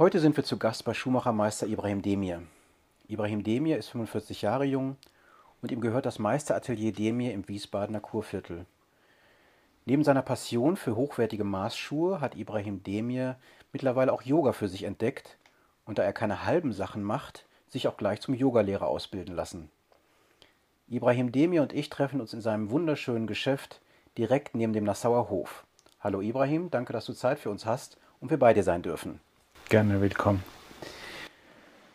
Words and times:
Heute 0.00 0.18
sind 0.18 0.34
wir 0.38 0.44
zu 0.44 0.56
Gast 0.56 0.86
bei 0.86 0.94
Schuhmachermeister 0.94 1.66
Ibrahim 1.66 2.00
Demir. 2.00 2.42
Ibrahim 3.06 3.44
Demir 3.44 3.76
ist 3.76 3.90
45 3.90 4.40
Jahre 4.40 4.64
jung 4.64 4.96
und 5.60 5.70
ihm 5.70 5.82
gehört 5.82 6.06
das 6.06 6.18
Meisteratelier 6.18 6.92
Demir 6.92 7.34
im 7.34 7.46
Wiesbadener 7.46 8.00
Kurviertel. 8.00 8.64
Neben 9.84 10.02
seiner 10.02 10.22
Passion 10.22 10.78
für 10.78 10.96
hochwertige 10.96 11.44
Maßschuhe 11.44 12.22
hat 12.22 12.34
Ibrahim 12.34 12.82
Demir 12.82 13.36
mittlerweile 13.74 14.14
auch 14.14 14.22
Yoga 14.22 14.52
für 14.52 14.68
sich 14.68 14.84
entdeckt 14.84 15.36
und 15.84 15.98
da 15.98 16.02
er 16.02 16.14
keine 16.14 16.46
halben 16.46 16.72
Sachen 16.72 17.02
macht, 17.02 17.44
sich 17.68 17.86
auch 17.86 17.98
gleich 17.98 18.22
zum 18.22 18.32
Yogalehrer 18.32 18.88
ausbilden 18.88 19.36
lassen. 19.36 19.70
Ibrahim 20.88 21.30
Demir 21.30 21.60
und 21.60 21.74
ich 21.74 21.90
treffen 21.90 22.22
uns 22.22 22.32
in 22.32 22.40
seinem 22.40 22.70
wunderschönen 22.70 23.26
Geschäft 23.26 23.82
direkt 24.16 24.54
neben 24.54 24.72
dem 24.72 24.84
Nassauer 24.84 25.28
Hof. 25.28 25.66
Hallo 26.00 26.22
Ibrahim, 26.22 26.70
danke, 26.70 26.94
dass 26.94 27.04
du 27.04 27.12
Zeit 27.12 27.38
für 27.38 27.50
uns 27.50 27.66
hast 27.66 27.98
und 28.18 28.30
wir 28.30 28.38
bei 28.38 28.54
dir 28.54 28.62
sein 28.62 28.80
dürfen. 28.80 29.20
Gerne 29.70 30.00
willkommen. 30.00 30.42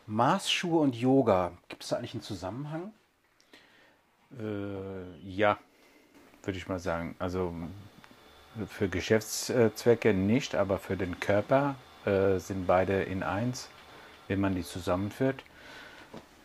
Maßschuhe 0.08 0.80
und 0.80 0.96
Yoga, 0.96 1.52
gibt 1.68 1.84
es 1.84 1.90
da 1.90 1.98
eigentlich 1.98 2.14
einen 2.14 2.24
Zusammenhang? 2.24 2.94
Äh, 4.40 5.28
ja, 5.30 5.58
würde 6.44 6.58
ich 6.58 6.70
mal 6.70 6.80
sagen. 6.80 7.18
Also 7.20 7.54
für 8.70 8.88
Geschäftszwecke 8.88 10.14
nicht, 10.14 10.56
aber 10.56 10.78
für 10.78 10.96
den 10.96 11.20
Körper 11.20 11.76
äh, 12.06 12.40
sind 12.40 12.66
beide 12.66 13.04
in 13.04 13.24
eins, 13.24 13.68
wenn 14.30 14.40
man 14.40 14.56
die 14.56 14.64
zusammenführt. 14.64 15.44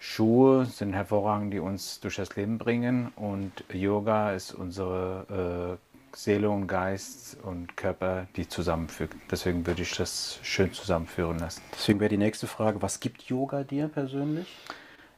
Schuhe 0.00 0.64
sind 0.64 0.94
hervorragend, 0.94 1.54
die 1.54 1.60
uns 1.60 2.00
durch 2.00 2.16
das 2.16 2.34
Leben 2.34 2.58
bringen 2.58 3.12
und 3.14 3.52
Yoga 3.72 4.32
ist 4.32 4.52
unsere 4.52 5.78
äh, 5.78 5.89
Seele 6.12 6.50
und 6.50 6.66
Geist 6.66 7.36
und 7.42 7.76
Körper, 7.76 8.26
die 8.36 8.48
zusammenfügt. 8.48 9.16
Deswegen 9.30 9.66
würde 9.66 9.82
ich 9.82 9.96
das 9.96 10.38
schön 10.42 10.72
zusammenführen 10.72 11.38
lassen. 11.38 11.62
Deswegen 11.72 12.00
wäre 12.00 12.08
die 12.08 12.18
nächste 12.18 12.46
Frage, 12.46 12.82
was 12.82 13.00
gibt 13.00 13.22
Yoga 13.22 13.64
dir 13.64 13.88
persönlich? 13.88 14.48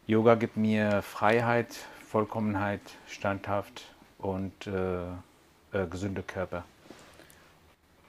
Yoga 0.06 0.34
gibt 0.34 0.56
mir 0.56 1.02
Freiheit, 1.02 1.74
Vollkommenheit, 2.06 2.82
standhaft 3.06 3.82
und 4.18 4.66
äh, 4.66 5.04
äh, 5.72 5.86
gesunde 5.88 6.22
Körper. 6.22 6.64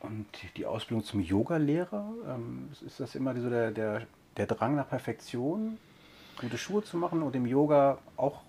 Und 0.01 0.27
die 0.57 0.65
Ausbildung 0.65 1.05
zum 1.05 1.21
Yoga-Lehrer, 1.21 2.05
ähm, 2.27 2.69
ist 2.85 2.99
das 2.99 3.15
immer 3.15 3.33
so 3.39 3.49
der, 3.49 3.71
der, 3.71 4.01
der 4.35 4.47
Drang 4.47 4.75
nach 4.75 4.89
Perfektion? 4.89 5.77
gute 6.39 6.57
Schuhe 6.57 6.83
zu 6.83 6.97
machen 6.97 7.23
und 7.23 7.35
im 7.35 7.45
Yoga 7.45 7.97
auch 8.17 8.41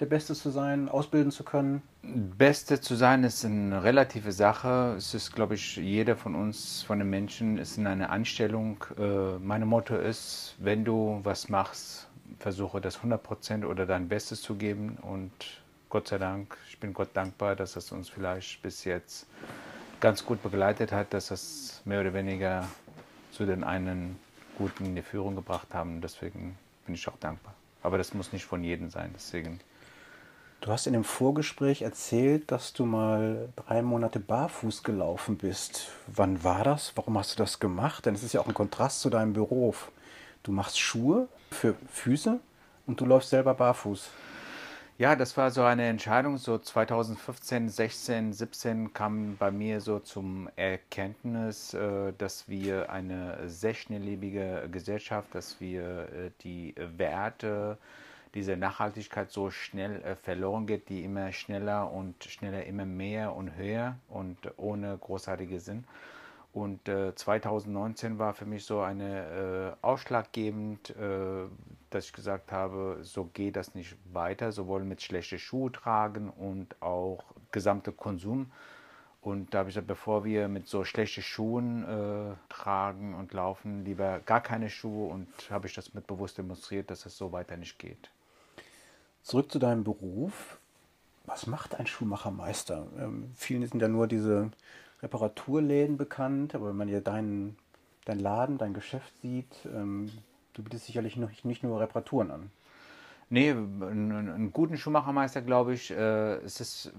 der 0.00 0.06
Beste 0.06 0.34
zu 0.34 0.50
sein, 0.50 0.88
ausbilden 0.88 1.30
zu 1.30 1.44
können? 1.44 1.82
Beste 2.02 2.80
zu 2.80 2.94
sein 2.94 3.24
ist 3.24 3.44
eine 3.44 3.84
relative 3.84 4.32
Sache. 4.32 4.94
Es 4.96 5.14
ist, 5.14 5.32
glaube 5.32 5.54
ich, 5.54 5.76
jeder 5.76 6.16
von 6.16 6.34
uns, 6.34 6.82
von 6.82 6.98
den 6.98 7.10
Menschen, 7.10 7.58
ist 7.58 7.76
in 7.76 7.86
einer 7.86 8.10
Anstellung. 8.10 8.82
Äh, 8.98 9.38
mein 9.38 9.66
Motto 9.66 9.96
ist, 9.96 10.54
wenn 10.58 10.84
du 10.84 11.20
was 11.22 11.48
machst, 11.48 12.08
versuche 12.38 12.80
das 12.80 13.00
100% 13.00 13.66
oder 13.66 13.86
dein 13.86 14.08
Bestes 14.08 14.40
zu 14.40 14.54
geben. 14.54 14.96
Und 15.02 15.32
Gott 15.90 16.08
sei 16.08 16.18
Dank, 16.18 16.56
ich 16.68 16.80
bin 16.80 16.94
Gott 16.94 17.10
dankbar, 17.14 17.54
dass 17.54 17.76
es 17.76 17.92
uns 17.92 18.08
vielleicht 18.08 18.62
bis 18.62 18.84
jetzt 18.84 19.26
ganz 20.00 20.24
gut 20.24 20.42
begleitet 20.42 20.92
hat, 20.92 21.12
dass 21.12 21.30
es 21.30 21.82
mehr 21.84 22.00
oder 22.00 22.14
weniger 22.14 22.66
zu 23.32 23.44
den 23.44 23.62
einen 23.62 24.18
guten 24.56 24.86
in 24.86 24.96
die 24.96 25.02
Führung 25.02 25.36
gebracht 25.36 25.68
haben. 25.72 26.00
Deswegen 26.00 26.56
bin 26.86 26.94
ich 26.94 27.06
auch 27.06 27.18
dankbar. 27.18 27.54
Aber 27.82 27.98
das 27.98 28.14
muss 28.14 28.32
nicht 28.32 28.44
von 28.44 28.64
jedem 28.64 28.90
sein, 28.90 29.10
deswegen. 29.14 29.60
Du 30.60 30.70
hast 30.70 30.86
in 30.86 30.92
dem 30.92 31.04
Vorgespräch 31.04 31.80
erzählt, 31.80 32.50
dass 32.52 32.74
du 32.74 32.84
mal 32.84 33.48
drei 33.56 33.80
Monate 33.80 34.20
barfuß 34.20 34.82
gelaufen 34.82 35.38
bist. 35.38 35.90
Wann 36.06 36.44
war 36.44 36.64
das? 36.64 36.92
Warum 36.96 37.16
hast 37.16 37.32
du 37.32 37.36
das 37.38 37.60
gemacht? 37.60 38.04
Denn 38.04 38.14
es 38.14 38.22
ist 38.22 38.34
ja 38.34 38.42
auch 38.42 38.46
ein 38.46 38.52
Kontrast 38.52 39.00
zu 39.00 39.08
deinem 39.08 39.32
Beruf. 39.32 39.90
Du 40.42 40.52
machst 40.52 40.78
Schuhe 40.78 41.28
für 41.50 41.76
Füße 41.90 42.40
und 42.86 43.00
du 43.00 43.06
läufst 43.06 43.30
selber 43.30 43.54
barfuß. 43.54 44.10
Ja, 44.98 45.16
das 45.16 45.34
war 45.38 45.50
so 45.50 45.62
eine 45.62 45.88
Entscheidung. 45.88 46.36
So 46.36 46.58
2015, 46.58 47.70
16, 47.70 48.34
17 48.34 48.92
kam 48.92 49.38
bei 49.38 49.50
mir 49.50 49.80
so 49.80 49.98
zum 49.98 50.50
Erkenntnis, 50.56 51.72
äh, 51.72 52.12
dass 52.18 52.50
wir 52.50 52.90
eine 52.90 53.48
sehr 53.48 53.72
schnelllebige 53.72 54.68
Gesellschaft, 54.70 55.34
dass 55.34 55.58
wir 55.58 56.02
äh, 56.12 56.30
die 56.42 56.74
Werte, 56.98 57.78
diese 58.34 58.56
Nachhaltigkeit 58.56 59.30
so 59.30 59.50
schnell 59.50 60.02
äh, 60.02 60.16
verloren 60.16 60.66
geht, 60.66 60.88
die 60.88 61.04
immer 61.04 61.32
schneller 61.32 61.90
und 61.90 62.24
schneller 62.24 62.64
immer 62.64 62.84
mehr 62.84 63.34
und 63.34 63.56
höher 63.56 63.96
und 64.08 64.36
ohne 64.56 64.96
großartige 64.98 65.60
Sinn. 65.60 65.84
Und 66.52 66.88
äh, 66.88 67.14
2019 67.14 68.18
war 68.18 68.34
für 68.34 68.44
mich 68.44 68.64
so 68.64 68.80
eine 68.80 69.76
äh, 69.82 69.86
ausschlaggebend, 69.86 70.90
äh, 70.90 71.46
dass 71.90 72.06
ich 72.06 72.12
gesagt 72.12 72.50
habe, 72.50 72.98
so 73.02 73.24
geht 73.24 73.56
das 73.56 73.74
nicht 73.74 73.96
weiter, 74.12 74.50
sowohl 74.50 74.84
mit 74.84 75.00
schlechten 75.00 75.38
Schuhe 75.38 75.70
tragen 75.70 76.28
und 76.28 76.80
auch 76.82 77.22
gesamte 77.52 77.92
Konsum. 77.92 78.50
Und 79.22 79.52
da 79.52 79.58
habe 79.58 79.68
ich 79.68 79.74
gesagt, 79.74 79.86
bevor 79.86 80.24
wir 80.24 80.48
mit 80.48 80.66
so 80.66 80.82
schlechten 80.82 81.22
Schuhen 81.22 81.84
äh, 81.84 82.34
tragen 82.48 83.14
und 83.14 83.32
laufen, 83.32 83.84
lieber 83.84 84.20
gar 84.20 84.40
keine 84.40 84.70
Schuhe 84.70 85.08
und 85.08 85.28
habe 85.50 85.66
ich 85.68 85.74
das 85.74 85.94
mit 85.94 86.06
bewusst 86.06 86.38
demonstriert, 86.38 86.90
dass 86.90 87.06
es 87.06 87.16
so 87.16 87.30
weiter 87.30 87.56
nicht 87.56 87.78
geht. 87.78 88.10
Zurück 89.22 89.50
zu 89.52 89.58
deinem 89.58 89.84
Beruf. 89.84 90.58
Was 91.26 91.46
macht 91.46 91.74
ein 91.74 91.86
Schuhmachermeister? 91.86 92.86
Ähm, 92.98 93.30
vielen 93.36 93.66
sind 93.66 93.80
ja 93.80 93.88
nur 93.88 94.06
diese 94.06 94.50
Reparaturläden 95.02 95.96
bekannt, 95.96 96.54
aber 96.54 96.68
wenn 96.68 96.76
man 96.76 96.88
ja 96.88 97.00
deinen 97.00 97.56
dein 98.04 98.18
Laden, 98.18 98.58
dein 98.58 98.74
Geschäft 98.74 99.12
sieht, 99.22 99.54
ähm, 99.66 100.10
du 100.54 100.62
bietest 100.62 100.86
sicherlich 100.86 101.16
noch, 101.16 101.30
nicht 101.44 101.62
nur 101.62 101.80
Reparaturen 101.80 102.30
an. 102.30 102.50
Nee, 103.28 103.50
einen, 103.50 104.50
guten 104.52 104.76
Schuhmachermeister, 104.76 105.42
glaube 105.42 105.74
ich, 105.74 105.92
äh, 105.92 106.34
es 106.38 106.60
ist, 106.60 106.92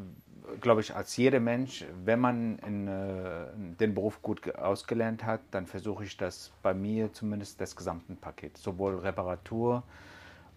glaube 0.61 0.79
ich, 0.79 0.95
als 0.95 1.17
jeder 1.17 1.41
Mensch, 1.41 1.85
wenn 2.05 2.21
man 2.21 2.57
in, 2.59 2.87
äh, 2.87 3.47
den 3.79 3.93
Beruf 3.93 4.21
gut 4.21 4.55
ausgelernt 4.55 5.25
hat, 5.25 5.41
dann 5.51 5.67
versuche 5.67 6.05
ich 6.05 6.15
das 6.15 6.51
bei 6.61 6.73
mir 6.73 7.11
zumindest 7.11 7.59
das 7.59 7.75
gesamte 7.75 8.13
Paket, 8.13 8.57
sowohl 8.57 8.99
Reparatur, 8.99 9.83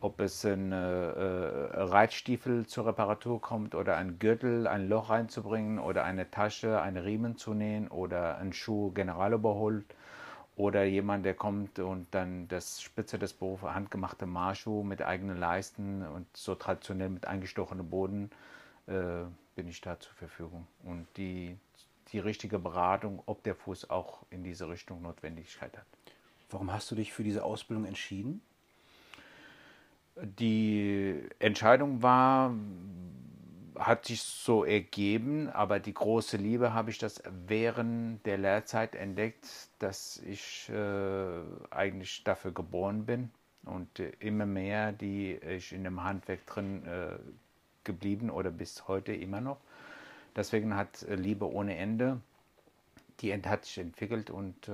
ob 0.05 0.21
es 0.21 0.45
ein 0.45 0.71
äh, 0.71 0.77
äh, 0.77 1.83
Reitstiefel 1.83 2.67
zur 2.67 2.85
Reparatur 2.85 3.41
kommt 3.41 3.75
oder 3.75 3.97
ein 3.97 4.19
Gürtel, 4.19 4.67
ein 4.67 4.87
Loch 4.87 5.09
reinzubringen 5.09 5.79
oder 5.79 6.05
eine 6.05 6.31
Tasche, 6.31 6.83
einen 6.83 6.99
Riemen 6.99 7.39
zu 7.39 7.55
nähen 7.55 7.89
oder 7.89 8.37
ein 8.37 8.53
Schuh 8.53 8.91
general 8.91 9.33
überholt 9.33 9.87
oder 10.57 10.85
jemand, 10.85 11.25
der 11.25 11.33
kommt 11.33 11.79
und 11.79 12.07
dann 12.11 12.49
das 12.49 12.83
Spitze 12.83 13.19
des 13.19 13.33
Berufs, 13.33 13.63
handgemachte 13.63 14.27
Marschuh 14.27 14.83
mit 14.83 15.01
eigenen 15.01 15.39
Leisten 15.39 16.07
und 16.07 16.27
so 16.37 16.55
traditionell 16.55 17.09
mit 17.09 17.27
eingestochenem 17.27 17.89
Boden, 17.89 18.31
äh, 18.87 19.25
bin 19.57 19.69
ich 19.69 19.81
da 19.81 19.99
zur 19.99 20.13
Verfügung. 20.13 20.67
Und 20.83 21.07
die, 21.17 21.57
die 22.13 22.19
richtige 22.19 22.59
Beratung, 22.59 23.23
ob 23.25 23.43
der 23.43 23.55
Fuß 23.55 23.89
auch 23.89 24.27
in 24.29 24.45
diese 24.45 24.69
Richtung 24.69 25.01
Notwendigkeit 25.01 25.75
hat. 25.79 25.87
Warum 26.51 26.71
hast 26.71 26.91
du 26.91 26.95
dich 26.95 27.15
für 27.15 27.25
diese 27.25 27.43
Ausbildung 27.43 27.87
entschieden? 27.87 28.43
Die 30.17 31.23
Entscheidung 31.41 32.03
war, 32.03 32.55
hat 33.77 34.07
sich 34.07 34.23
so 34.23 34.65
ergeben, 34.65 35.49
aber 35.49 35.81
die 35.81 35.95
große 35.95 36.37
Liebe 36.37 36.73
habe 36.73 36.91
ich 36.91 36.99
das 36.99 37.23
während 37.47 38.25
der 38.25 38.39
Lehrzeit 38.39 38.95
entdeckt, 38.95 39.47
dass 39.81 40.19
ich 40.19 40.69
äh, 40.69 41.41
eigentlich 41.71 42.23
dafür 42.23 42.53
geboren 42.53 43.07
bin 43.07 43.31
und 43.65 43.99
äh, 43.99 44.13
immer 44.21 44.47
mehr, 44.47 44.93
die 44.93 45.35
ich 45.35 45.73
in 45.73 45.83
dem 45.83 46.05
Handwerk 46.05 46.47
drin 46.47 46.87
äh, 46.87 47.17
geblieben 47.83 48.31
oder 48.31 48.51
bis 48.51 48.87
heute 48.87 49.13
immer 49.13 49.41
noch. 49.41 49.59
Deswegen 50.37 50.77
hat 50.77 51.05
Liebe 51.09 51.51
ohne 51.51 51.77
Ende, 51.77 52.21
die 53.21 53.35
hat 53.35 53.65
sich 53.65 53.79
entwickelt 53.79 54.31
und 54.31 54.69
äh, 54.69 54.73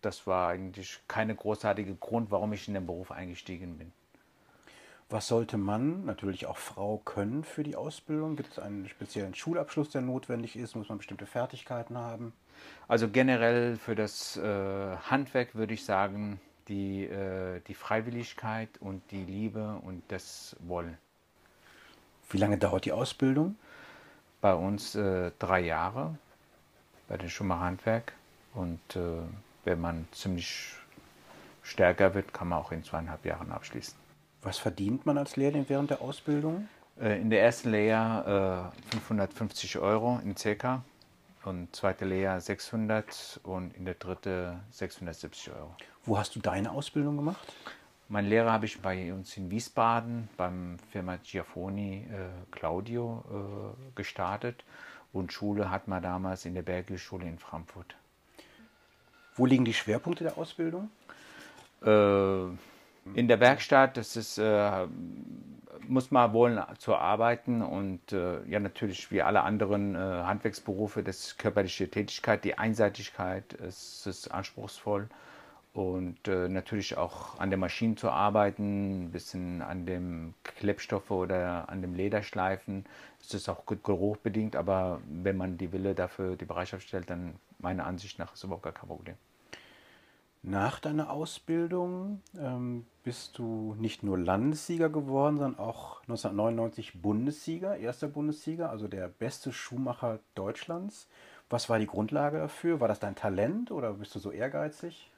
das 0.00 0.26
war 0.26 0.48
eigentlich 0.48 0.98
keine 1.06 1.34
großartige 1.36 1.94
Grund, 1.94 2.32
warum 2.32 2.52
ich 2.52 2.66
in 2.66 2.74
den 2.74 2.86
Beruf 2.86 3.12
eingestiegen 3.12 3.78
bin. 3.78 3.92
Was 5.12 5.28
sollte 5.28 5.58
man, 5.58 6.06
natürlich 6.06 6.46
auch 6.46 6.56
Frau, 6.56 6.96
können 7.04 7.44
für 7.44 7.62
die 7.62 7.76
Ausbildung? 7.76 8.34
Gibt 8.34 8.52
es 8.52 8.58
einen 8.58 8.88
speziellen 8.88 9.34
Schulabschluss, 9.34 9.90
der 9.90 10.00
notwendig 10.00 10.56
ist? 10.56 10.74
Muss 10.74 10.88
man 10.88 10.96
bestimmte 10.96 11.26
Fertigkeiten 11.26 11.98
haben? 11.98 12.32
Also 12.88 13.10
generell 13.10 13.76
für 13.76 13.94
das 13.94 14.38
äh, 14.38 14.96
Handwerk 15.10 15.54
würde 15.54 15.74
ich 15.74 15.84
sagen, 15.84 16.40
die, 16.68 17.04
äh, 17.04 17.60
die 17.68 17.74
Freiwilligkeit 17.74 18.70
und 18.80 19.02
die 19.10 19.22
Liebe 19.22 19.82
und 19.84 20.02
das 20.08 20.56
Wollen. 20.60 20.96
Wie 22.30 22.38
lange 22.38 22.56
dauert 22.56 22.86
die 22.86 22.92
Ausbildung? 22.92 23.56
Bei 24.40 24.54
uns 24.54 24.94
äh, 24.94 25.30
drei 25.38 25.60
Jahre 25.60 26.16
bei 27.08 27.18
den 27.18 27.28
Schumacher 27.28 27.60
Handwerk. 27.60 28.14
Und 28.54 28.96
äh, 28.96 29.20
wenn 29.66 29.78
man 29.78 30.08
ziemlich 30.12 30.72
stärker 31.62 32.14
wird, 32.14 32.32
kann 32.32 32.48
man 32.48 32.60
auch 32.60 32.72
in 32.72 32.82
zweieinhalb 32.82 33.26
Jahren 33.26 33.52
abschließen. 33.52 34.01
Was 34.42 34.58
verdient 34.58 35.06
man 35.06 35.18
als 35.18 35.36
Lehrling 35.36 35.66
während 35.68 35.90
der 35.90 36.02
Ausbildung? 36.02 36.68
Äh, 37.00 37.20
in 37.20 37.30
der 37.30 37.42
ersten 37.42 37.70
Lehre 37.70 38.72
550 38.90 39.76
äh, 39.76 39.78
Euro 39.78 40.20
in 40.24 40.36
circa 40.36 40.82
und 41.44 41.74
zweite 41.74 42.04
Lehrjahr 42.04 42.40
600 42.40 43.40
und 43.44 43.76
in 43.76 43.84
der 43.84 43.94
dritte 43.94 44.60
670 44.70 45.52
Euro. 45.52 45.74
Wo 46.04 46.18
hast 46.18 46.34
du 46.34 46.40
deine 46.40 46.72
Ausbildung 46.72 47.16
gemacht? 47.16 47.52
Mein 48.08 48.26
Lehrer 48.26 48.52
habe 48.52 48.66
ich 48.66 48.80
bei 48.80 49.12
uns 49.12 49.36
in 49.36 49.50
Wiesbaden 49.50 50.28
beim 50.36 50.78
Firma 50.90 51.16
Giafoni 51.16 52.06
äh, 52.10 52.28
Claudio 52.50 53.24
äh, 53.30 53.92
gestartet 53.94 54.64
und 55.12 55.32
Schule 55.32 55.70
hat 55.70 55.88
man 55.88 56.02
damals 56.02 56.44
in 56.44 56.54
der 56.54 56.62
Bergschule 56.62 57.26
in 57.26 57.38
Frankfurt. 57.38 57.94
Wo 59.36 59.46
liegen 59.46 59.64
die 59.64 59.72
Schwerpunkte 59.72 60.24
der 60.24 60.36
Ausbildung? 60.36 60.90
Äh, 61.82 62.48
in 63.14 63.28
der 63.28 63.40
Werkstatt, 63.40 63.96
das 63.96 64.16
ist, 64.16 64.38
äh, 64.38 64.86
muss 65.88 66.10
man 66.10 66.32
wollen 66.32 66.62
zu 66.78 66.94
arbeiten 66.94 67.62
und 67.62 68.12
äh, 68.12 68.44
ja 68.44 68.60
natürlich 68.60 69.10
wie 69.10 69.22
alle 69.22 69.42
anderen 69.42 69.94
äh, 69.94 69.98
Handwerksberufe, 69.98 71.02
das 71.02 71.18
ist 71.18 71.38
körperliche 71.38 71.90
Tätigkeit, 71.90 72.44
die 72.44 72.58
Einseitigkeit, 72.58 73.54
es 73.54 74.06
ist 74.06 74.28
anspruchsvoll 74.32 75.08
und 75.74 76.28
äh, 76.28 76.48
natürlich 76.48 76.96
auch 76.96 77.38
an 77.38 77.50
der 77.50 77.58
Maschine 77.58 77.94
zu 77.96 78.10
arbeiten, 78.10 79.04
ein 79.04 79.10
bisschen 79.10 79.62
an 79.62 79.86
dem 79.86 80.34
Klebstoffe 80.44 81.10
oder 81.10 81.68
an 81.68 81.80
dem 81.80 81.94
Lederschleifen. 81.94 82.84
Es 83.20 83.32
ist 83.32 83.48
auch 83.48 83.64
gut 83.64 83.82
geruchbedingt, 83.82 84.54
aber 84.54 85.00
wenn 85.08 85.36
man 85.36 85.56
die 85.58 85.72
Wille 85.72 85.94
dafür 85.94 86.36
die 86.36 86.44
Bereitschaft 86.44 86.86
stellt, 86.86 87.08
dann 87.08 87.36
meiner 87.58 87.86
Ansicht 87.86 88.18
nach 88.18 88.34
ist 88.34 88.44
überhaupt 88.44 88.64
gar 88.64 88.72
kein 88.72 88.88
Problem. 88.88 89.16
Nach 90.44 90.80
deiner 90.80 91.10
Ausbildung 91.10 92.20
ähm, 92.36 92.84
bist 93.04 93.38
du 93.38 93.76
nicht 93.78 94.02
nur 94.02 94.18
Landessieger 94.18 94.90
geworden, 94.90 95.38
sondern 95.38 95.60
auch 95.60 96.00
1999 96.02 97.00
Bundessieger, 97.00 97.76
erster 97.76 98.08
Bundessieger, 98.08 98.68
also 98.68 98.88
der 98.88 99.06
beste 99.06 99.52
Schuhmacher 99.52 100.18
Deutschlands. 100.34 101.08
Was 101.48 101.68
war 101.68 101.78
die 101.78 101.86
Grundlage 101.86 102.38
dafür? 102.38 102.80
War 102.80 102.88
das 102.88 102.98
dein 102.98 103.14
Talent 103.14 103.70
oder 103.70 103.92
bist 103.92 104.16
du 104.16 104.18
so 104.18 104.32
ehrgeizig? 104.32 105.12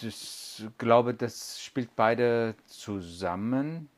Ich 0.00 0.68
glaube, 0.78 1.14
das 1.14 1.60
spielt 1.60 1.96
beide 1.96 2.54
zusammen. 2.66 3.88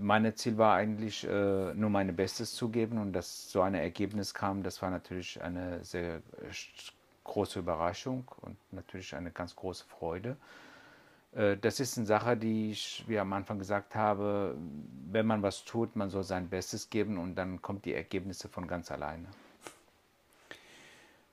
Mein 0.00 0.34
Ziel 0.34 0.58
war 0.58 0.74
eigentlich, 0.74 1.24
äh, 1.24 1.74
nur 1.74 1.90
mein 1.90 2.16
Bestes 2.16 2.54
zu 2.54 2.68
geben 2.70 2.98
und 2.98 3.12
dass 3.12 3.50
so 3.50 3.60
ein 3.62 3.74
Ergebnis 3.74 4.34
kam, 4.34 4.64
das 4.64 4.82
war 4.82 4.90
natürlich 4.90 5.40
eine 5.40 5.84
sehr 5.84 6.20
große 7.26 7.58
Überraschung 7.58 8.30
und 8.40 8.56
natürlich 8.72 9.14
eine 9.14 9.30
ganz 9.30 9.54
große 9.54 9.84
Freude. 9.84 10.36
Äh, 11.32 11.56
das 11.56 11.80
ist 11.80 11.98
eine 11.98 12.06
Sache, 12.06 12.36
die 12.36 12.70
ich, 12.70 13.04
wie 13.06 13.18
am 13.18 13.32
Anfang 13.32 13.58
gesagt 13.58 13.94
habe, 13.94 14.56
wenn 15.10 15.26
man 15.26 15.42
was 15.42 15.64
tut, 15.64 15.96
man 15.96 16.10
soll 16.10 16.22
sein 16.22 16.48
Bestes 16.48 16.88
geben 16.90 17.18
und 17.18 17.34
dann 17.34 17.60
kommen 17.62 17.82
die 17.82 17.94
Ergebnisse 17.94 18.48
von 18.48 18.66
ganz 18.66 18.90
alleine. 18.90 19.26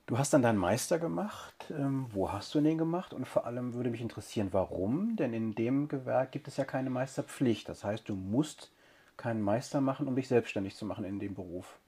Du 0.06 0.18
hast 0.18 0.34
dann 0.34 0.42
deinen 0.42 0.58
Meister 0.58 0.98
gemacht. 0.98 1.54
Ähm, 1.70 2.06
wo 2.12 2.30
hast 2.30 2.54
du 2.54 2.60
den 2.60 2.76
gemacht? 2.76 3.14
Und 3.14 3.26
vor 3.26 3.46
allem 3.46 3.72
würde 3.72 3.88
mich 3.88 4.02
interessieren, 4.02 4.48
warum? 4.52 5.16
Denn 5.16 5.32
in 5.32 5.54
dem 5.54 5.88
Gewerk 5.88 6.30
gibt 6.32 6.46
es 6.46 6.58
ja 6.58 6.66
keine 6.66 6.90
Meisterpflicht. 6.90 7.70
Das 7.70 7.84
heißt, 7.84 8.06
du 8.06 8.14
musst 8.14 8.70
keinen 9.16 9.40
Meister 9.40 9.80
machen, 9.80 10.06
um 10.06 10.14
dich 10.14 10.28
selbstständig 10.28 10.76
zu 10.76 10.84
machen 10.84 11.04
in 11.04 11.20
dem 11.20 11.34
Beruf. 11.34 11.78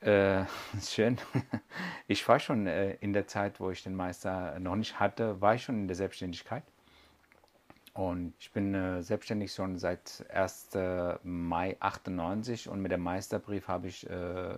Äh, 0.00 0.44
schön. 0.82 1.18
Ich 2.08 2.26
war 2.26 2.38
schon 2.38 2.66
äh, 2.66 2.94
in 3.00 3.12
der 3.12 3.26
Zeit, 3.26 3.60
wo 3.60 3.70
ich 3.70 3.82
den 3.82 3.94
Meister 3.94 4.58
noch 4.58 4.76
nicht 4.76 4.98
hatte, 4.98 5.40
war 5.40 5.54
ich 5.54 5.64
schon 5.64 5.76
in 5.76 5.88
der 5.88 5.96
Selbstständigkeit. 5.96 6.62
Und 7.92 8.32
ich 8.38 8.50
bin 8.52 8.74
äh, 8.74 9.02
selbstständig 9.02 9.52
schon 9.52 9.78
seit 9.78 10.24
1. 10.32 10.70
Mai 11.22 11.76
98 11.80 12.68
und 12.68 12.80
mit 12.80 12.92
dem 12.92 13.02
Meisterbrief 13.02 13.68
habe 13.68 13.88
ich 13.88 14.08
äh, 14.08 14.54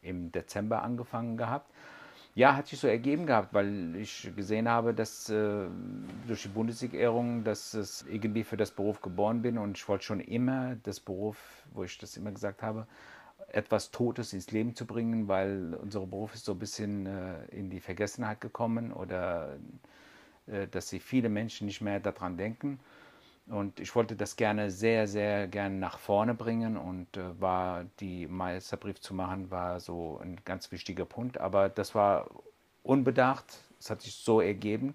im 0.00 0.32
Dezember 0.32 0.82
angefangen 0.82 1.36
gehabt. 1.36 1.70
Ja, 2.34 2.54
hat 2.54 2.68
sich 2.68 2.78
so 2.78 2.86
ergeben 2.86 3.26
gehabt, 3.26 3.52
weil 3.52 3.96
ich 3.96 4.30
gesehen 4.36 4.68
habe, 4.68 4.94
dass 4.94 5.28
äh, 5.28 5.66
durch 6.28 6.42
die 6.42 6.48
Bundesliga-Ehrung, 6.48 7.42
dass 7.42 7.74
es 7.74 8.06
irgendwie 8.08 8.44
für 8.44 8.56
das 8.56 8.70
Beruf 8.70 9.02
geboren 9.02 9.42
bin 9.42 9.58
und 9.58 9.76
ich 9.76 9.88
wollte 9.88 10.04
schon 10.04 10.20
immer 10.20 10.76
das 10.84 11.00
Beruf, 11.00 11.36
wo 11.72 11.82
ich 11.82 11.98
das 11.98 12.16
immer 12.16 12.30
gesagt 12.30 12.62
habe, 12.62 12.86
etwas 13.48 13.90
Totes 13.90 14.32
ins 14.32 14.50
Leben 14.50 14.74
zu 14.74 14.86
bringen, 14.86 15.28
weil 15.28 15.74
unser 15.74 16.06
Beruf 16.06 16.34
ist 16.34 16.44
so 16.44 16.52
ein 16.52 16.58
bisschen 16.58 17.06
äh, 17.06 17.44
in 17.46 17.70
die 17.70 17.80
Vergessenheit 17.80 18.40
gekommen 18.40 18.92
oder 18.92 19.56
äh, 20.46 20.66
dass 20.68 20.88
sie 20.88 21.00
viele 21.00 21.28
Menschen 21.28 21.66
nicht 21.66 21.80
mehr 21.80 22.00
daran 22.00 22.36
denken. 22.36 22.78
Und 23.46 23.80
ich 23.80 23.94
wollte 23.94 24.14
das 24.14 24.36
gerne 24.36 24.70
sehr, 24.70 25.06
sehr 25.06 25.48
gerne 25.48 25.76
nach 25.76 25.98
vorne 25.98 26.34
bringen 26.34 26.76
und 26.76 27.16
äh, 27.16 27.40
war 27.40 27.86
die 28.00 28.26
Meisterbrief 28.26 29.00
zu 29.00 29.14
machen, 29.14 29.50
war 29.50 29.80
so 29.80 30.20
ein 30.22 30.38
ganz 30.44 30.70
wichtiger 30.70 31.06
Punkt. 31.06 31.38
Aber 31.38 31.70
das 31.70 31.94
war 31.94 32.28
unbedacht, 32.82 33.46
es 33.80 33.90
hat 33.90 34.02
sich 34.02 34.14
so 34.14 34.42
ergeben. 34.42 34.94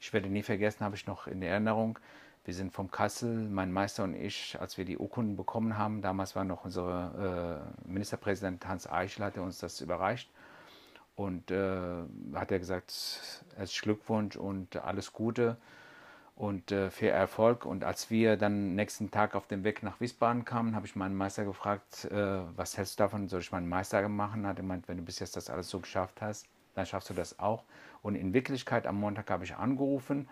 Ich 0.00 0.12
werde 0.12 0.28
nie 0.28 0.42
vergessen, 0.42 0.84
habe 0.84 0.96
ich 0.96 1.06
noch 1.06 1.26
in 1.26 1.40
Erinnerung, 1.40 1.98
wir 2.44 2.52
sind 2.52 2.72
vom 2.72 2.90
Kassel, 2.90 3.48
mein 3.48 3.72
Meister 3.72 4.04
und 4.04 4.14
ich, 4.14 4.58
als 4.60 4.76
wir 4.76 4.84
die 4.84 4.98
Urkunden 4.98 5.36
bekommen 5.36 5.78
haben, 5.78 6.02
damals 6.02 6.36
war 6.36 6.44
noch 6.44 6.64
unser 6.64 7.64
äh, 7.86 7.88
Ministerpräsident 7.88 8.66
Hans 8.68 8.90
Eichel, 8.90 9.24
hat 9.24 9.36
er 9.36 9.42
uns 9.42 9.58
das 9.58 9.80
überreicht. 9.80 10.28
Und 11.16 11.50
äh, 11.50 12.02
hat 12.34 12.50
er 12.50 12.58
gesagt, 12.58 13.44
herzlichen 13.56 13.84
Glückwunsch 13.84 14.36
und 14.36 14.76
alles 14.76 15.12
Gute 15.12 15.56
und 16.36 16.72
äh, 16.72 16.90
viel 16.90 17.08
Erfolg. 17.08 17.64
Und 17.64 17.84
als 17.84 18.10
wir 18.10 18.36
dann 18.36 18.74
nächsten 18.74 19.10
Tag 19.10 19.34
auf 19.36 19.46
dem 19.46 19.64
Weg 19.64 19.82
nach 19.82 20.00
Wiesbaden 20.00 20.44
kamen, 20.44 20.74
habe 20.74 20.86
ich 20.86 20.96
meinen 20.96 21.14
Meister 21.14 21.44
gefragt, 21.44 22.06
äh, 22.06 22.40
was 22.56 22.76
hältst 22.76 22.98
du 22.98 23.04
davon, 23.04 23.28
soll 23.28 23.40
ich 23.40 23.52
meinen 23.52 23.68
Meister 23.68 24.06
machen? 24.08 24.46
Hat 24.46 24.56
er 24.58 24.62
gemeint, 24.62 24.88
wenn 24.88 24.98
du 24.98 25.04
bis 25.04 25.20
jetzt 25.20 25.36
das 25.36 25.48
alles 25.48 25.70
so 25.70 25.80
geschafft 25.80 26.20
hast, 26.20 26.46
dann 26.74 26.84
schaffst 26.84 27.08
du 27.08 27.14
das 27.14 27.38
auch. 27.38 27.62
Und 28.02 28.16
in 28.16 28.34
Wirklichkeit 28.34 28.86
am 28.86 28.98
Montag 28.98 29.30
habe 29.30 29.44
ich 29.44 29.54
angerufen 29.54 30.28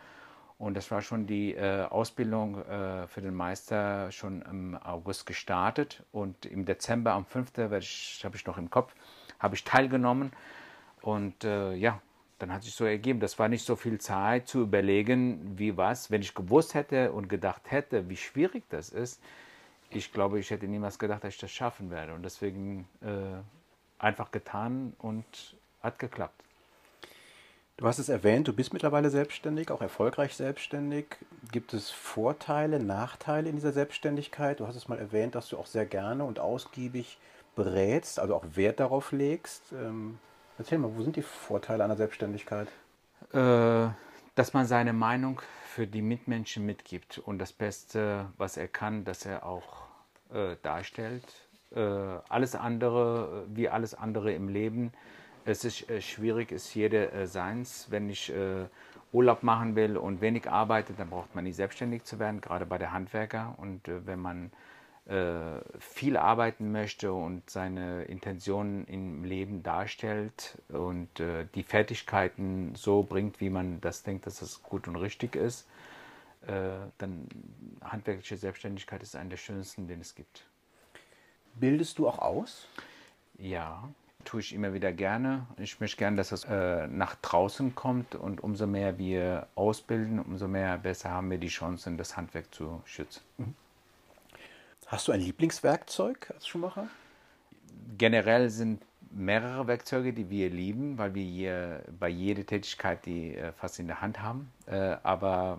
und 0.62 0.75
das 0.75 0.93
war 0.93 1.03
schon 1.03 1.26
die 1.26 1.56
äh, 1.56 1.87
Ausbildung 1.87 2.64
äh, 2.67 3.09
für 3.09 3.20
den 3.20 3.35
Meister 3.35 4.12
schon 4.12 4.43
im 4.43 4.76
August 4.76 5.26
gestartet. 5.26 6.05
Und 6.12 6.47
im 6.47 6.67
Dezember 6.67 7.14
am 7.14 7.26
5., 7.26 7.59
habe 7.59 7.81
ich 7.81 8.47
noch 8.47 8.59
im 8.59 8.70
Kopf, 8.70 8.94
habe 9.41 9.56
ich 9.56 9.64
teilgenommen. 9.64 10.31
Und 11.00 11.43
äh, 11.43 11.75
ja, 11.75 12.00
dann 12.38 12.53
hat 12.53 12.62
sich 12.62 12.75
so 12.75 12.85
ergeben, 12.85 13.19
das 13.19 13.41
war 13.41 13.49
nicht 13.49 13.67
so 13.67 13.75
viel 13.75 14.00
Zeit 14.00 14.47
zu 14.47 14.61
überlegen, 14.61 15.59
wie 15.59 15.76
was. 15.76 16.12
Wenn 16.12 16.23
ich 16.23 16.32
gewusst 16.32 16.75
hätte 16.75 17.11
und 17.11 17.29
gedacht 17.29 17.73
hätte, 17.73 18.09
wie 18.09 18.17
schwierig 18.17 18.62
das 18.69 18.91
ist, 18.91 19.20
ich 19.91 20.12
glaube, 20.12 20.38
ich 20.38 20.49
hätte 20.50 20.69
niemals 20.69 20.97
gedacht, 20.97 21.25
dass 21.25 21.35
ich 21.35 21.41
das 21.41 21.50
schaffen 21.50 21.91
werde. 21.91 22.14
Und 22.14 22.23
deswegen 22.23 22.87
äh, 23.00 23.43
einfach 23.99 24.31
getan 24.31 24.94
und 24.99 25.56
hat 25.82 25.99
geklappt. 25.99 26.41
Du 27.79 27.87
hast 27.87 27.99
es 27.99 28.09
erwähnt, 28.09 28.47
du 28.49 28.53
bist 28.53 28.73
mittlerweile 28.73 29.11
selbstständig, 29.11 29.71
auch 29.71 29.81
erfolgreich 29.81 30.37
selbstständig. 30.37 31.07
Gibt 31.50 31.75
es 31.75 31.91
Vorteile, 31.91 32.79
Nachteile 32.79 33.49
in 33.49 33.57
dieser 33.57 33.73
Selbstständigkeit? 33.73 34.61
Du 34.61 34.67
hast 34.67 34.76
es 34.76 34.88
mal 34.88 34.99
erwähnt, 34.99 35.35
dass 35.35 35.49
du 35.49 35.59
auch 35.59 35.67
sehr 35.67 35.87
gerne 35.87 36.25
und 36.25 36.38
ausgiebig 36.38 37.19
berätst, 37.57 38.21
also 38.21 38.35
auch 38.35 38.45
Wert 38.55 38.79
darauf 38.79 39.12
legst. 39.12 39.73
Ähm, 39.73 40.19
Erzähl 40.59 40.79
mal, 40.79 40.95
wo 40.95 41.02
sind 41.02 41.17
die 41.17 41.23
Vorteile 41.23 41.83
einer 41.83 41.97
Selbstständigkeit? 41.97 42.69
Äh, 43.33 43.88
dass 44.35 44.52
man 44.52 44.67
seine 44.67 44.93
Meinung 44.93 45.41
für 45.67 45.87
die 45.87 46.02
Mitmenschen 46.02 46.67
mitgibt 46.67 47.19
und 47.19 47.38
das 47.38 47.52
Beste, 47.52 48.26
was 48.37 48.57
er 48.57 48.69
kann, 48.69 49.05
dass 49.05 49.25
er 49.25 49.47
auch 49.47 49.87
äh, 50.33 50.57
darstellt. 50.62 51.25
Äh, 51.75 51.81
alles 51.81 52.55
andere, 52.55 53.47
wie 53.49 53.69
alles 53.69 53.95
andere 53.95 54.33
im 54.33 54.49
Leben, 54.49 54.93
es 55.44 55.64
ist 55.64 55.88
äh, 55.90 56.00
schwierig, 56.00 56.52
ist 56.52 56.75
jede 56.75 57.11
äh, 57.12 57.26
seins. 57.26 57.87
Wenn 57.90 58.08
ich 58.08 58.32
äh, 58.32 58.66
Urlaub 59.12 59.42
machen 59.42 59.76
will 59.76 59.96
und 59.96 60.20
wenig 60.20 60.49
arbeite, 60.49 60.94
dann 60.94 61.11
braucht 61.11 61.34
man 61.34 61.44
nicht 61.44 61.56
selbstständig 61.56 62.04
zu 62.04 62.18
werden, 62.18 62.40
gerade 62.40 62.66
bei 62.66 62.78
der 62.78 62.92
Handwerker. 62.92 63.54
Und 63.58 63.88
äh, 63.88 64.06
wenn 64.06 64.20
man 64.20 64.50
äh, 65.06 65.61
viel 65.78 66.16
arbeiten 66.16 66.72
möchte 66.72 67.12
und 67.12 67.49
seine 67.50 68.04
Intentionen 68.04 68.87
im 68.87 69.25
Leben 69.25 69.62
darstellt 69.62 70.58
und 70.68 71.20
äh, 71.20 71.46
die 71.54 71.62
Fertigkeiten 71.62 72.75
so 72.75 73.02
bringt, 73.02 73.40
wie 73.40 73.50
man 73.50 73.80
das 73.80 74.02
denkt, 74.02 74.26
dass 74.26 74.42
es 74.42 74.62
gut 74.62 74.88
und 74.88 74.96
richtig 74.96 75.37
ist, 75.37 75.66
dann 76.44 77.28
handwerkliche 77.84 78.37
Selbstständigkeit 78.37 79.00
ist 79.00 79.14
eine 79.14 79.28
der 79.28 79.37
schönsten, 79.37 79.87
den 79.87 80.00
es 80.00 80.16
gibt. 80.16 80.44
Bildest 81.54 82.00
du 82.00 82.08
auch 82.08 82.18
aus? 82.18 82.66
Ja, 83.38 83.88
tue 84.25 84.41
ich 84.41 84.55
immer 84.55 84.75
wieder 84.75 84.93
gerne. 84.93 85.47
Ich 85.57 85.81
möchte 85.81 85.97
gerne, 85.97 86.17
dass 86.17 86.33
es 86.33 86.45
äh, 86.45 86.87
nach 86.88 87.14
draußen 87.17 87.75
kommt 87.75 88.14
und 88.14 88.43
umso 88.43 88.67
mehr 88.67 88.99
wir 88.99 89.49
ausbilden, 89.55 90.19
umso 90.19 90.49
mehr 90.49 90.79
besser 90.79 91.11
haben 91.11 91.31
wir 91.31 91.38
die 91.38 91.49
Chancen, 91.49 91.99
das 91.99 92.17
Handwerk 92.17 92.55
zu 92.55 92.83
schützen. 92.85 93.23
Mhm. 93.38 93.55
Hast 94.87 95.09
du 95.09 95.12
ein 95.12 95.21
Lieblingswerkzeug 95.21 96.31
als 96.35 96.47
Schuhmacher? 96.47 96.88
Generell 97.97 98.50
sind 98.50 98.83
mehrere 99.11 99.67
Werkzeuge, 99.67 100.12
die 100.12 100.29
wir 100.31 100.50
lieben, 100.50 100.99
weil 100.99 101.14
wir 101.14 101.25
hier 101.25 101.83
bei 101.99 102.09
jeder 102.09 102.45
Tätigkeit 102.45 103.05
die 103.07 103.35
äh, 103.35 103.52
fast 103.52 103.79
in 103.79 103.87
der 103.87 104.00
Hand 104.00 104.21
haben. 104.21 104.50
Äh, 104.67 104.97
aber 105.02 105.59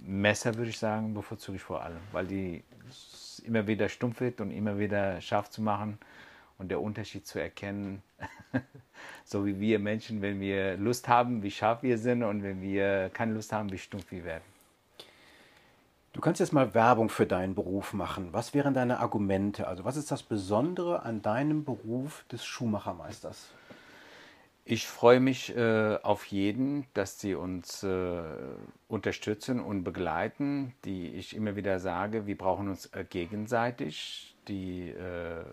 Messer 0.00 0.54
würde 0.56 0.70
ich 0.70 0.78
sagen, 0.78 1.14
bevorzuge 1.14 1.56
ich 1.56 1.62
vor 1.62 1.82
allem, 1.82 2.00
weil 2.12 2.26
die 2.26 2.62
immer 3.44 3.66
wieder 3.66 3.88
stumpf 3.88 4.20
wird 4.20 4.40
und 4.40 4.50
immer 4.50 4.78
wieder 4.78 5.20
scharf 5.20 5.50
zu 5.50 5.62
machen. 5.62 5.98
Und 6.62 6.68
der 6.68 6.80
Unterschied 6.80 7.26
zu 7.26 7.40
erkennen, 7.40 8.02
so 9.24 9.44
wie 9.44 9.60
wir 9.60 9.78
Menschen, 9.78 10.22
wenn 10.22 10.40
wir 10.40 10.76
Lust 10.76 11.08
haben, 11.08 11.42
wie 11.42 11.50
scharf 11.50 11.82
wir 11.82 11.98
sind 11.98 12.22
und 12.22 12.42
wenn 12.42 12.62
wir 12.62 13.10
keine 13.12 13.34
Lust 13.34 13.52
haben, 13.52 13.70
wie 13.72 13.78
stumpf 13.78 14.10
wir 14.10 14.24
werden. 14.24 14.44
Du 16.12 16.20
kannst 16.20 16.40
jetzt 16.40 16.52
mal 16.52 16.72
Werbung 16.74 17.08
für 17.08 17.26
deinen 17.26 17.54
Beruf 17.54 17.94
machen. 17.94 18.28
Was 18.32 18.54
wären 18.54 18.74
deine 18.74 19.00
Argumente? 19.00 19.66
Also 19.66 19.84
was 19.84 19.96
ist 19.96 20.10
das 20.10 20.22
Besondere 20.22 21.02
an 21.02 21.22
deinem 21.22 21.64
Beruf 21.64 22.24
des 22.30 22.44
Schuhmachermeisters? 22.44 23.48
Ich 24.64 24.86
freue 24.86 25.18
mich 25.18 25.56
äh, 25.56 25.98
auf 26.02 26.26
jeden, 26.26 26.86
dass 26.94 27.18
sie 27.18 27.34
uns 27.34 27.82
äh, 27.82 28.22
unterstützen 28.86 29.58
und 29.58 29.82
begleiten. 29.82 30.74
Die 30.84 31.08
ich 31.08 31.34
immer 31.34 31.56
wieder 31.56 31.80
sage, 31.80 32.26
wir 32.26 32.38
brauchen 32.38 32.68
uns 32.68 32.86
äh, 32.86 33.04
gegenseitig. 33.08 34.36
Die 34.48 34.90
äh, 34.90 35.44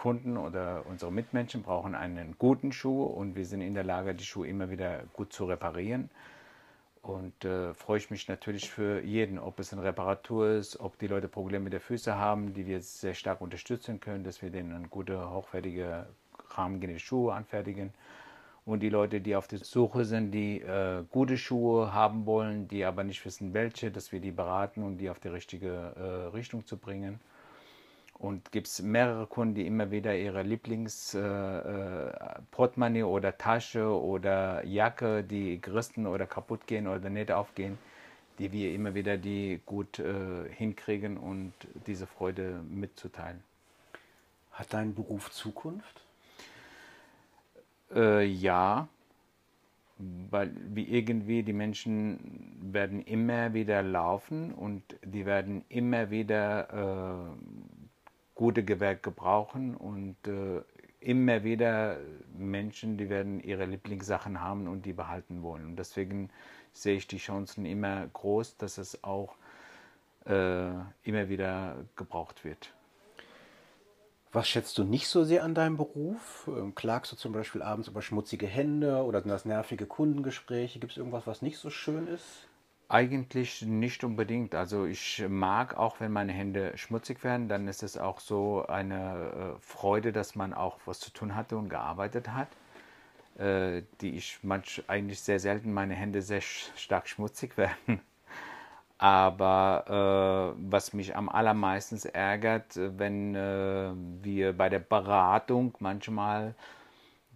Kunden 0.00 0.38
oder 0.38 0.86
unsere 0.86 1.12
Mitmenschen 1.12 1.62
brauchen 1.62 1.94
einen 1.94 2.34
guten 2.38 2.72
Schuh 2.72 3.02
und 3.04 3.36
wir 3.36 3.44
sind 3.44 3.60
in 3.60 3.74
der 3.74 3.84
Lage, 3.84 4.14
die 4.14 4.24
Schuhe 4.24 4.48
immer 4.48 4.70
wieder 4.70 5.02
gut 5.12 5.30
zu 5.30 5.44
reparieren. 5.44 6.08
Und 7.02 7.44
äh, 7.44 7.74
freue 7.74 7.98
ich 7.98 8.10
mich 8.10 8.26
natürlich 8.26 8.70
für 8.70 9.02
jeden, 9.02 9.38
ob 9.38 9.60
es 9.60 9.74
eine 9.74 9.82
Reparatur 9.82 10.52
ist, 10.52 10.80
ob 10.80 10.98
die 10.98 11.06
Leute 11.06 11.28
Probleme 11.28 11.64
mit 11.64 11.74
der 11.74 11.82
Füße 11.82 12.16
haben, 12.16 12.54
die 12.54 12.66
wir 12.66 12.80
sehr 12.80 13.12
stark 13.12 13.42
unterstützen 13.42 14.00
können, 14.00 14.24
dass 14.24 14.40
wir 14.40 14.48
denen 14.48 14.88
gute, 14.88 15.30
hochwertige, 15.30 16.06
rahmengehende 16.48 16.98
Schuhe 16.98 17.34
anfertigen. 17.34 17.92
Und 18.64 18.80
die 18.80 18.88
Leute, 18.88 19.20
die 19.20 19.36
auf 19.36 19.48
der 19.48 19.58
Suche 19.58 20.06
sind, 20.06 20.30
die 20.30 20.62
äh, 20.62 21.04
gute 21.10 21.36
Schuhe 21.36 21.92
haben 21.92 22.24
wollen, 22.24 22.68
die 22.68 22.86
aber 22.86 23.04
nicht 23.04 23.22
wissen, 23.26 23.52
welche, 23.52 23.90
dass 23.90 24.12
wir 24.12 24.20
die 24.20 24.32
beraten 24.32 24.82
und 24.82 24.96
die 24.96 25.10
auf 25.10 25.20
die 25.20 25.28
richtige 25.28 25.68
äh, 25.68 26.34
Richtung 26.34 26.64
zu 26.64 26.78
bringen. 26.78 27.20
Und 28.20 28.52
gibt 28.52 28.66
es 28.66 28.82
mehrere 28.82 29.26
Kunden, 29.26 29.54
die 29.54 29.66
immer 29.66 29.90
wieder 29.90 30.14
ihre 30.14 30.42
Lieblingsportemonnaie 30.42 32.98
äh, 32.98 33.00
äh, 33.00 33.04
oder 33.04 33.38
Tasche 33.38 33.98
oder 33.98 34.62
Jacke, 34.66 35.24
die 35.24 35.58
gerissen 35.58 36.06
oder 36.06 36.26
kaputt 36.26 36.66
gehen 36.66 36.86
oder 36.86 37.08
nicht 37.08 37.32
aufgehen, 37.32 37.78
die 38.38 38.52
wir 38.52 38.74
immer 38.74 38.94
wieder 38.94 39.16
die 39.16 39.62
gut 39.64 40.00
äh, 40.00 40.50
hinkriegen 40.50 41.16
und 41.16 41.54
diese 41.86 42.06
Freude 42.06 42.60
mitzuteilen. 42.68 43.42
Hat 44.52 44.74
dein 44.74 44.94
Beruf 44.94 45.30
Zukunft? 45.30 46.04
Äh, 47.94 48.26
ja, 48.26 48.86
weil 50.30 50.54
wie 50.74 50.84
irgendwie 50.84 51.42
die 51.42 51.54
Menschen 51.54 52.58
werden 52.60 53.00
immer 53.02 53.54
wieder 53.54 53.82
laufen 53.82 54.52
und 54.52 54.82
die 55.02 55.24
werden 55.24 55.64
immer 55.70 56.10
wieder 56.10 56.68
äh, 56.70 57.30
gute 58.40 58.64
Gewerk 58.64 59.02
gebrauchen 59.02 59.76
und 59.76 60.16
äh, 60.26 60.62
immer 60.98 61.44
wieder 61.44 61.98
Menschen, 62.38 62.96
die 62.96 63.10
werden 63.10 63.38
ihre 63.38 63.66
Lieblingssachen 63.66 64.40
haben 64.40 64.66
und 64.66 64.86
die 64.86 64.94
behalten 64.94 65.42
wollen. 65.42 65.66
Und 65.66 65.76
deswegen 65.76 66.30
sehe 66.72 66.96
ich 66.96 67.06
die 67.06 67.18
Chancen 67.18 67.66
immer 67.66 68.06
groß, 68.06 68.56
dass 68.56 68.78
es 68.78 69.04
auch 69.04 69.34
äh, 70.24 70.70
immer 71.02 71.28
wieder 71.28 71.84
gebraucht 71.96 72.42
wird. 72.46 72.72
Was 74.32 74.48
schätzt 74.48 74.78
du 74.78 74.84
nicht 74.84 75.08
so 75.08 75.22
sehr 75.22 75.44
an 75.44 75.54
deinem 75.54 75.76
Beruf? 75.76 76.48
Ähm, 76.48 76.74
klagst 76.74 77.12
du 77.12 77.16
zum 77.16 77.32
Beispiel 77.32 77.60
abends 77.60 77.88
über 77.88 78.00
schmutzige 78.00 78.46
Hände 78.46 79.04
oder 79.04 79.20
sind 79.20 79.28
das 79.28 79.44
nervige 79.44 79.84
Kundengespräche? 79.84 80.78
Gibt 80.78 80.92
es 80.92 80.96
irgendwas, 80.96 81.26
was 81.26 81.42
nicht 81.42 81.58
so 81.58 81.68
schön 81.68 82.06
ist? 82.06 82.48
Eigentlich 82.92 83.62
nicht 83.62 84.02
unbedingt. 84.02 84.56
Also 84.56 84.84
ich 84.84 85.24
mag 85.28 85.76
auch, 85.76 86.00
wenn 86.00 86.10
meine 86.10 86.32
Hände 86.32 86.76
schmutzig 86.76 87.22
werden, 87.22 87.48
dann 87.48 87.68
ist 87.68 87.84
es 87.84 87.96
auch 87.96 88.18
so 88.18 88.66
eine 88.66 89.54
äh, 89.56 89.60
Freude, 89.60 90.12
dass 90.12 90.34
man 90.34 90.52
auch 90.52 90.78
was 90.86 90.98
zu 90.98 91.12
tun 91.12 91.36
hatte 91.36 91.56
und 91.56 91.68
gearbeitet 91.68 92.30
hat. 92.32 92.48
Äh, 93.38 93.84
die 94.00 94.16
ich 94.16 94.40
manch, 94.42 94.82
eigentlich 94.88 95.20
sehr 95.20 95.38
selten 95.38 95.72
meine 95.72 95.94
Hände 95.94 96.20
sehr 96.20 96.40
stark 96.40 97.08
schmutzig 97.08 97.56
werden. 97.56 98.00
Aber 98.98 100.56
äh, 100.56 100.60
was 100.70 100.92
mich 100.92 101.14
am 101.16 101.28
allermeisten 101.28 101.96
ärgert, 102.08 102.74
wenn 102.76 103.36
äh, 103.36 103.92
wir 104.22 104.52
bei 104.52 104.68
der 104.68 104.80
Beratung 104.80 105.74
manchmal 105.78 106.56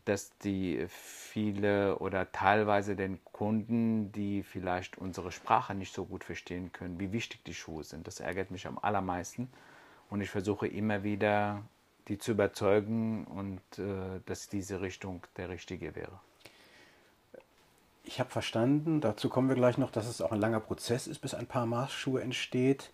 dass 0.05 0.37
die 0.39 0.85
viele 0.89 1.99
oder 1.99 2.31
teilweise 2.31 2.97
den 2.97 3.24
Kunden, 3.35 4.13
die 4.13 4.45
vielleicht 4.45 4.97
unsere 4.97 5.33
Sprache 5.33 5.75
nicht 5.75 5.93
so 5.93 6.07
gut 6.07 6.23
verstehen 6.23 6.73
können, 6.73 7.01
wie 7.01 7.13
wichtig 7.13 7.43
die 7.45 7.53
Schuhe 7.53 7.83
sind. 7.83 8.07
Das 8.07 8.21
ärgert 8.21 8.53
mich 8.53 8.67
am 8.67 8.79
allermeisten. 8.79 9.51
Und 10.09 10.21
ich 10.21 10.31
versuche 10.31 10.69
immer 10.69 11.03
wieder, 11.03 11.63
die 12.07 12.17
zu 12.17 12.31
überzeugen 12.31 13.25
und 13.25 13.61
äh, 13.79 14.21
dass 14.27 14.49
diese 14.49 14.81
Richtung 14.81 15.27
der 15.37 15.49
richtige 15.49 15.97
wäre. 15.97 16.21
Ich 18.05 18.21
habe 18.21 18.31
verstanden, 18.31 19.01
dazu 19.01 19.29
kommen 19.29 19.49
wir 19.49 19.57
gleich 19.57 19.79
noch, 19.79 19.91
dass 19.91 20.07
es 20.07 20.21
auch 20.21 20.31
ein 20.31 20.41
langer 20.41 20.61
Prozess 20.61 21.09
ist, 21.09 21.19
bis 21.19 21.35
ein 21.35 21.47
Paar 21.47 21.67
Maßschuhe 21.67 22.23
entsteht. 22.23 22.93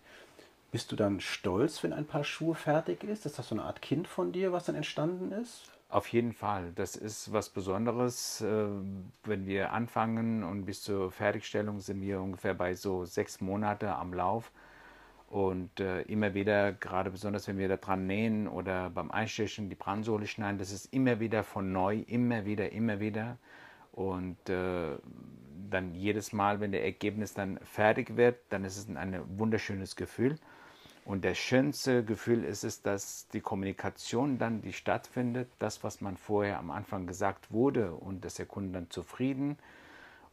Bist 0.71 0.91
du 0.91 0.95
dann 0.95 1.19
stolz, 1.19 1.83
wenn 1.83 1.93
ein 1.93 2.07
Paar 2.07 2.23
Schuhe 2.23 2.55
fertig 2.55 3.03
ist? 3.03 3.27
Ist 3.27 3.37
das 3.37 3.49
so 3.49 3.55
eine 3.55 3.65
Art 3.65 3.83
Kind 3.83 4.07
von 4.07 4.31
dir, 4.31 4.51
was 4.53 4.65
dann 4.65 4.75
entstanden 4.75 5.31
ist? 5.33 5.69
Auf 5.91 6.07
jeden 6.07 6.31
Fall. 6.31 6.71
Das 6.75 6.95
ist 6.95 7.33
was 7.33 7.49
Besonderes. 7.49 8.39
Äh, 8.39 8.65
wenn 9.25 9.45
wir 9.45 9.73
anfangen 9.73 10.41
und 10.41 10.63
bis 10.65 10.83
zur 10.83 11.11
Fertigstellung 11.11 11.81
sind 11.81 12.01
wir 12.01 12.21
ungefähr 12.21 12.53
bei 12.53 12.73
so 12.75 13.03
sechs 13.03 13.41
Monate 13.41 13.93
am 13.93 14.13
Lauf. 14.13 14.53
Und 15.27 15.81
äh, 15.81 16.03
immer 16.03 16.33
wieder, 16.33 16.71
gerade 16.71 17.11
besonders 17.11 17.47
wenn 17.49 17.57
wir 17.57 17.67
da 17.67 17.75
dran 17.75 18.07
nähen 18.07 18.47
oder 18.47 18.89
beim 18.89 19.11
Einstechen 19.11 19.69
die 19.69 19.75
Brandsohle 19.75 20.27
schneiden, 20.27 20.59
das 20.59 20.71
ist 20.71 20.93
immer 20.93 21.19
wieder 21.19 21.43
von 21.43 21.73
neu, 21.73 21.99
immer 22.07 22.45
wieder, 22.45 22.71
immer 22.71 23.01
wieder. 23.01 23.37
Und 23.91 24.49
äh, 24.49 24.97
dann 25.69 25.93
jedes 25.93 26.31
Mal, 26.31 26.61
wenn 26.61 26.71
der 26.71 26.85
Ergebnis 26.85 27.33
dann 27.33 27.59
fertig 27.63 28.15
wird, 28.15 28.37
dann 28.49 28.63
ist 28.63 28.77
es 28.77 28.95
ein 28.95 29.21
wunderschönes 29.37 29.97
Gefühl. 29.97 30.37
Und 31.11 31.25
das 31.25 31.37
schönste 31.37 32.05
Gefühl 32.05 32.45
ist 32.45 32.63
es, 32.63 32.83
dass 32.83 33.27
die 33.33 33.41
Kommunikation 33.41 34.37
dann, 34.37 34.61
die 34.61 34.71
stattfindet, 34.71 35.49
das, 35.59 35.83
was 35.83 35.99
man 35.99 36.15
vorher 36.15 36.57
am 36.57 36.71
Anfang 36.71 37.05
gesagt 37.05 37.51
wurde 37.51 37.91
und 37.91 38.23
dass 38.23 38.35
der 38.35 38.45
Kunde 38.45 38.71
dann 38.71 38.89
zufrieden 38.89 39.57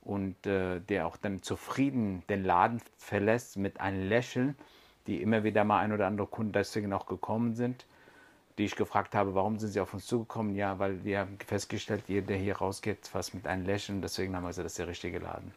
und 0.03 0.47
äh, 0.47 0.79
der 0.79 1.09
auch 1.09 1.17
dann 1.17 1.43
zufrieden 1.43 2.23
den 2.29 2.45
Laden 2.45 2.81
verlässt 2.97 3.57
mit 3.57 3.81
einem 3.81 4.09
Lächeln, 4.09 4.55
die 5.09 5.21
immer 5.21 5.43
wieder 5.43 5.65
mal 5.65 5.81
ein 5.81 5.93
oder 5.93 6.07
andere 6.07 6.29
Kunden 6.29 6.53
deswegen 6.53 6.93
auch 6.93 7.07
gekommen 7.07 7.57
sind, 7.57 7.85
die 8.57 8.65
ich 8.65 8.77
gefragt 8.77 9.17
habe, 9.17 9.35
warum 9.35 9.59
sind 9.59 9.71
sie 9.71 9.81
auf 9.81 9.93
uns 9.93 10.07
zugekommen? 10.07 10.55
Ja, 10.55 10.79
weil 10.79 11.03
wir 11.03 11.19
haben 11.19 11.39
festgestellt, 11.45 12.05
jeder, 12.07 12.29
der 12.29 12.37
hier 12.37 12.57
rausgeht, 12.57 13.09
fast 13.09 13.35
mit 13.35 13.49
einem 13.49 13.67
Lächeln, 13.67 14.01
deswegen 14.01 14.37
haben 14.37 14.45
wir 14.45 14.51
gesagt, 14.51 14.67
das 14.67 14.75
ist 14.75 14.79
der 14.79 14.87
richtige 14.87 15.19
Laden. 15.19 15.53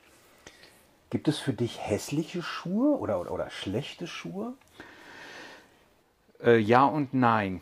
Gibt 1.12 1.28
es 1.28 1.38
für 1.38 1.54
dich 1.54 1.80
hässliche 1.80 2.42
Schuhe 2.42 2.98
oder, 2.98 3.22
oder, 3.22 3.32
oder 3.32 3.50
schlechte 3.51 4.08
Schuhe? 4.08 4.56
Äh, 6.43 6.57
ja 6.57 6.86
und 6.86 7.13
nein. 7.13 7.62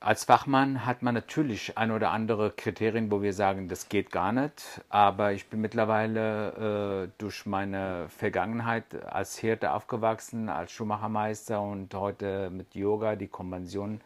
Als 0.00 0.24
Fachmann 0.24 0.86
hat 0.86 1.02
man 1.02 1.14
natürlich 1.14 1.76
ein 1.76 1.90
oder 1.90 2.10
andere 2.10 2.50
Kriterien, 2.50 3.10
wo 3.10 3.22
wir 3.22 3.34
sagen, 3.34 3.68
das 3.68 3.88
geht 3.88 4.10
gar 4.10 4.32
nicht. 4.32 4.80
Aber 4.88 5.32
ich 5.32 5.48
bin 5.48 5.60
mittlerweile 5.60 7.04
äh, 7.04 7.08
durch 7.18 7.44
meine 7.44 8.08
Vergangenheit 8.08 9.04
als 9.04 9.38
Hirte 9.38 9.72
aufgewachsen, 9.72 10.48
als 10.48 10.72
Schuhmachermeister 10.72 11.60
und 11.60 11.94
heute 11.94 12.50
mit 12.50 12.74
Yoga, 12.74 13.14
die 13.14 13.28
Konvention, 13.28 14.00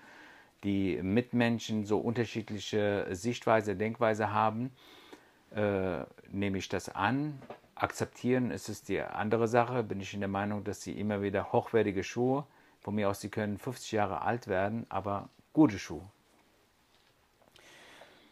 die 0.64 1.00
Mitmenschen 1.00 1.86
so 1.86 1.98
unterschiedliche 1.98 3.06
Sichtweise, 3.12 3.76
Denkweise 3.76 4.32
haben, 4.32 4.72
äh, 5.54 6.00
nehme 6.30 6.58
ich 6.58 6.68
das 6.68 6.88
an. 6.88 7.40
Akzeptieren 7.76 8.50
ist 8.50 8.68
es 8.68 8.82
die 8.82 9.00
andere 9.00 9.46
Sache. 9.46 9.84
Bin 9.84 10.00
ich 10.00 10.12
in 10.12 10.20
der 10.20 10.28
Meinung, 10.28 10.64
dass 10.64 10.82
sie 10.82 10.98
immer 10.98 11.22
wieder 11.22 11.52
hochwertige 11.52 12.02
Schuhe 12.02 12.44
von 12.86 12.94
mir 12.94 13.10
aus, 13.10 13.20
sie 13.20 13.30
können 13.30 13.58
50 13.58 13.90
Jahre 13.90 14.22
alt 14.22 14.46
werden, 14.46 14.86
aber 14.90 15.28
gute 15.52 15.76
Schuhe. 15.76 16.02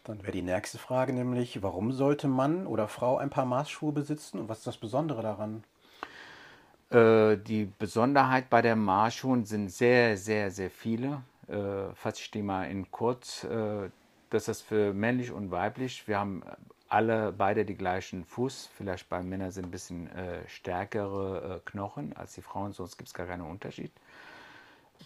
Dann 0.05 0.23
wäre 0.23 0.31
die 0.31 0.43
nächste 0.43 0.79
Frage 0.79 1.13
nämlich, 1.13 1.61
warum 1.65 1.91
sollte 1.91 2.29
Mann 2.29 2.69
oder 2.69 2.87
Frau 2.87 3.19
ein 3.19 3.31
paar 3.31 3.47
Maßschuhe 3.47 3.91
besitzen 3.91 4.39
und 4.39 4.49
was 4.49 4.59
ist 4.59 4.69
das 4.69 4.77
Besondere 4.77 5.23
daran? 5.23 5.65
Äh, 6.91 7.37
die 7.37 7.65
Besonderheit 7.81 8.49
bei 8.49 8.63
der 8.63 8.77
Maßschuhen 8.77 9.45
sind 9.45 9.71
sehr, 9.71 10.17
sehr, 10.17 10.53
sehr 10.53 10.71
viele. 10.71 11.23
Äh, 11.49 11.93
fasse 11.97 12.21
ich 12.21 12.31
die 12.31 12.43
mal 12.43 12.71
in 12.71 12.89
kurz. 12.93 13.43
Äh, 13.43 13.91
das 14.31 14.47
ist 14.47 14.63
für 14.63 14.95
männlich 14.95 15.33
und 15.33 15.51
weiblich. 15.51 16.07
Wir 16.07 16.21
haben 16.21 16.45
alle 16.89 17.33
beide 17.33 17.65
die 17.65 17.77
gleichen 17.77 18.25
Fuß. 18.25 18.71
Vielleicht 18.73 19.09
bei 19.09 19.21
Männern 19.21 19.51
sind 19.51 19.67
ein 19.67 19.73
bisschen 19.73 20.07
äh, 20.13 20.49
stärkere 20.49 21.57
äh, 21.57 21.69
Knochen 21.69 22.13
als 22.17 22.35
die 22.35 22.43
Frauen, 22.43 22.73
sonst 22.73 22.99
gibt 22.99 23.09
es 23.09 23.15
gar 23.15 23.27
keinen 23.27 23.43
Unterschied 23.43 23.91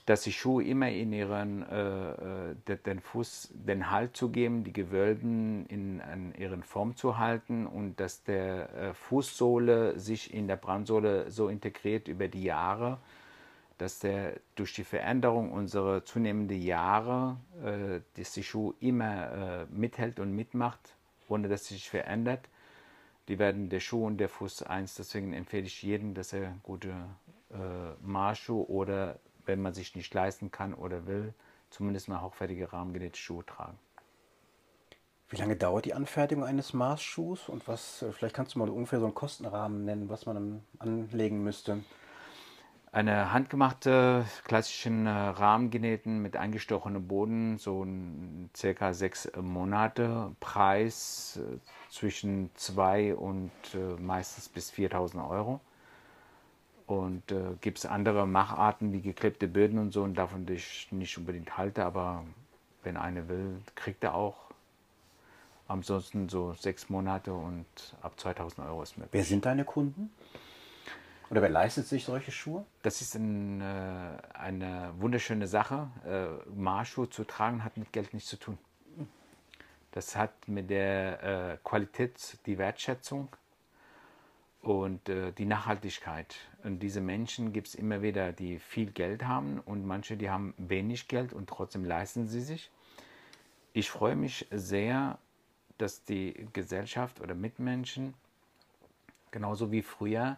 dass 0.07 0.23
die 0.23 0.33
Schuhe 0.33 0.65
immer 0.65 0.89
in 0.89 1.13
ihren 1.13 1.63
äh, 1.69 2.53
äh 2.73 2.77
den 2.87 3.01
Fuß 3.01 3.51
den 3.53 3.91
Halt 3.91 4.17
zu 4.17 4.31
geben, 4.31 4.65
die 4.65 4.73
Gewölben 4.73 5.67
in, 5.67 6.01
in 6.01 6.35
ihren 6.35 6.63
Form 6.63 6.97
zu 6.97 7.19
halten 7.19 7.67
und 7.67 8.01
dass 8.01 8.25
der 8.25 8.73
äh, 8.75 8.95
Fußsohle 8.95 9.99
sich 9.99 10.33
in 10.33 10.49
der 10.49 10.57
Brandsohle 10.57 11.31
so 11.31 11.49
integriert 11.49 12.09
über 12.09 12.29
die 12.29 12.43
Jahre, 12.43 12.99
dass 13.77 14.01
der 14.01 14.41
durch 14.55 14.75
die 14.75 14.85
Veränderung 14.85 15.53
unserer 15.53 16.05
zunehmenden 16.05 16.61
Jahre, 16.61 17.37
äh, 17.63 18.01
dass 18.19 18.33
die 18.33 18.43
Schuh 18.43 18.75
immer 18.81 19.33
äh, 19.33 19.67
mithält 19.71 20.21
und 20.21 20.35
mitmacht, 20.35 20.95
ohne 21.29 21.49
dass 21.49 21.67
sie 21.67 21.75
sich 21.75 21.91
verändert. 21.91 22.49
Die 23.29 23.39
werden 23.39 23.69
der 23.69 23.81
Schuh 23.81 24.07
und 24.07 24.17
der 24.17 24.31
Fuß 24.31 24.63
eins. 24.63 24.95
Deswegen 24.95 25.35
empfehle 25.35 25.67
ich 25.67 25.83
jedem, 25.83 26.15
dass 26.15 26.33
er 26.33 26.57
gute 26.63 26.95
äh, 27.51 27.93
Marschschuhe 28.01 28.67
oder 28.69 29.19
wenn 29.49 29.61
man 29.61 29.75
sich 29.75 29.97
nicht 29.97 30.15
leisten 30.15 30.53
kann 30.53 30.75
oder 30.75 31.07
will, 31.07 31.35
zumindest 31.71 32.09
mal 32.09 32.23
hochwertige 32.23 32.73
rahmengenähte 32.73 33.19
Schuhe 33.19 33.45
tragen. 33.45 33.79
Wie 35.31 35.37
lange 35.37 35.57
dauert 35.57 35.85
die 35.85 35.93
Anfertigung 35.93 36.45
eines 36.45 36.73
Maßschuhs 36.73 37.49
und 37.49 37.69
was, 37.69 38.03
äh, 38.03 38.13
vielleicht 38.13 38.35
kannst 38.35 38.55
du 38.55 38.61
mal 38.61 38.71
ungefähr 38.71 38.99
so 38.99 39.05
einen 39.05 39.15
Kostenrahmen 39.15 39.85
nennen, 39.85 40.09
was 40.09 40.25
man 40.25 40.63
anlegen 40.79 41.43
müsste? 41.43 41.83
Eine 42.93 43.33
handgemachte, 43.35 44.25
klassischen 44.45 45.07
äh, 45.07 45.11
Rahmengenähten 45.11 46.23
mit 46.23 46.39
eingestochenem 46.39 47.07
Boden, 47.07 47.59
so 47.59 47.87
circa 48.57 48.95
sechs 48.95 49.31
Monate. 49.39 50.35
Preis 50.41 51.39
äh, 51.43 51.59
zwischen 51.91 52.51
zwei 52.55 53.15
und 53.15 53.51
meistens 53.99 54.49
bis 54.49 54.71
4000 54.71 55.23
Euro. 55.23 55.61
Und 56.89 57.31
äh, 57.33 57.55
gibt 57.61 57.77
es 57.77 57.85
andere 57.85 58.27
Macharten 58.27 58.93
wie 58.95 59.03
geklebte 59.03 59.47
Böden 59.47 59.79
und 59.79 59.93
so 59.93 60.03
und 60.03 60.15
davon 60.15 60.49
ich 60.49 60.89
nicht 60.91 61.19
unbedingt 61.19 61.59
halte, 61.59 61.85
aber 61.85 62.25
wenn 62.83 62.97
eine 62.97 63.29
will, 63.29 63.61
kriegt 63.75 64.03
er 64.05 64.15
auch. 64.15 64.49
Ansonsten 65.69 66.31
so 66.31 66.55
sechs 66.55 66.89
Monate 66.89 67.35
und 67.35 67.67
ab 68.01 68.19
2000 68.19 68.67
Euro 68.67 68.83
ist 68.83 68.97
möglich. 68.97 69.13
Wer 69.13 69.25
sind 69.25 69.45
deine 69.45 69.67
Kunden? 69.67 70.11
Oder 71.29 71.43
wer 71.43 71.51
leistet 71.51 71.87
sich 71.87 72.07
solche 72.07 72.33
Schuhe? 72.33 72.65
Das 72.83 73.03
ist 73.03 73.15
ein, 73.17 73.61
äh, 73.61 73.65
eine 74.33 74.95
wunderschöne 74.97 75.47
Sache. 75.47 75.91
Äh, 76.07 76.29
Marschschuhe 76.59 77.11
zu 77.11 77.25
tragen 77.25 77.65
hat 77.65 77.77
mit 77.77 77.93
Geld 77.93 78.15
nichts 78.15 78.31
zu 78.31 78.39
tun. 78.39 78.57
Das 79.93 80.17
hat 80.17 80.33
mit 80.49 80.71
der 80.71 81.23
äh, 81.23 81.59
Qualität, 81.63 82.39
die 82.47 82.57
Wertschätzung 82.57 83.29
und 84.61 85.09
äh, 85.09 85.33
die 85.33 85.45
Nachhaltigkeit. 85.45 86.37
Und 86.65 86.81
diese 86.81 87.01
Menschen 87.01 87.53
gibt 87.53 87.69
es 87.69 87.75
immer 87.75 88.03
wieder, 88.03 88.33
die 88.33 88.59
viel 88.59 88.91
Geld 88.91 89.25
haben 89.25 89.61
und 89.61 89.87
manche, 89.87 90.17
die 90.17 90.31
haben 90.31 90.55
wenig 90.57 91.09
Geld 91.09 91.33
und 91.33 91.49
trotzdem 91.49 91.85
leisten 91.85 92.27
sie 92.27 92.41
sich. 92.41 92.71
Ich 93.73 93.91
freue 93.91 94.17
mich 94.17 94.47
sehr, 94.51 95.19
dass 95.79 96.05
die 96.05 96.49
Gesellschaft 96.53 97.21
oder 97.21 97.35
Mitmenschen, 97.35 98.15
genauso 99.31 99.71
wie 99.71 99.83
früher, 99.83 100.37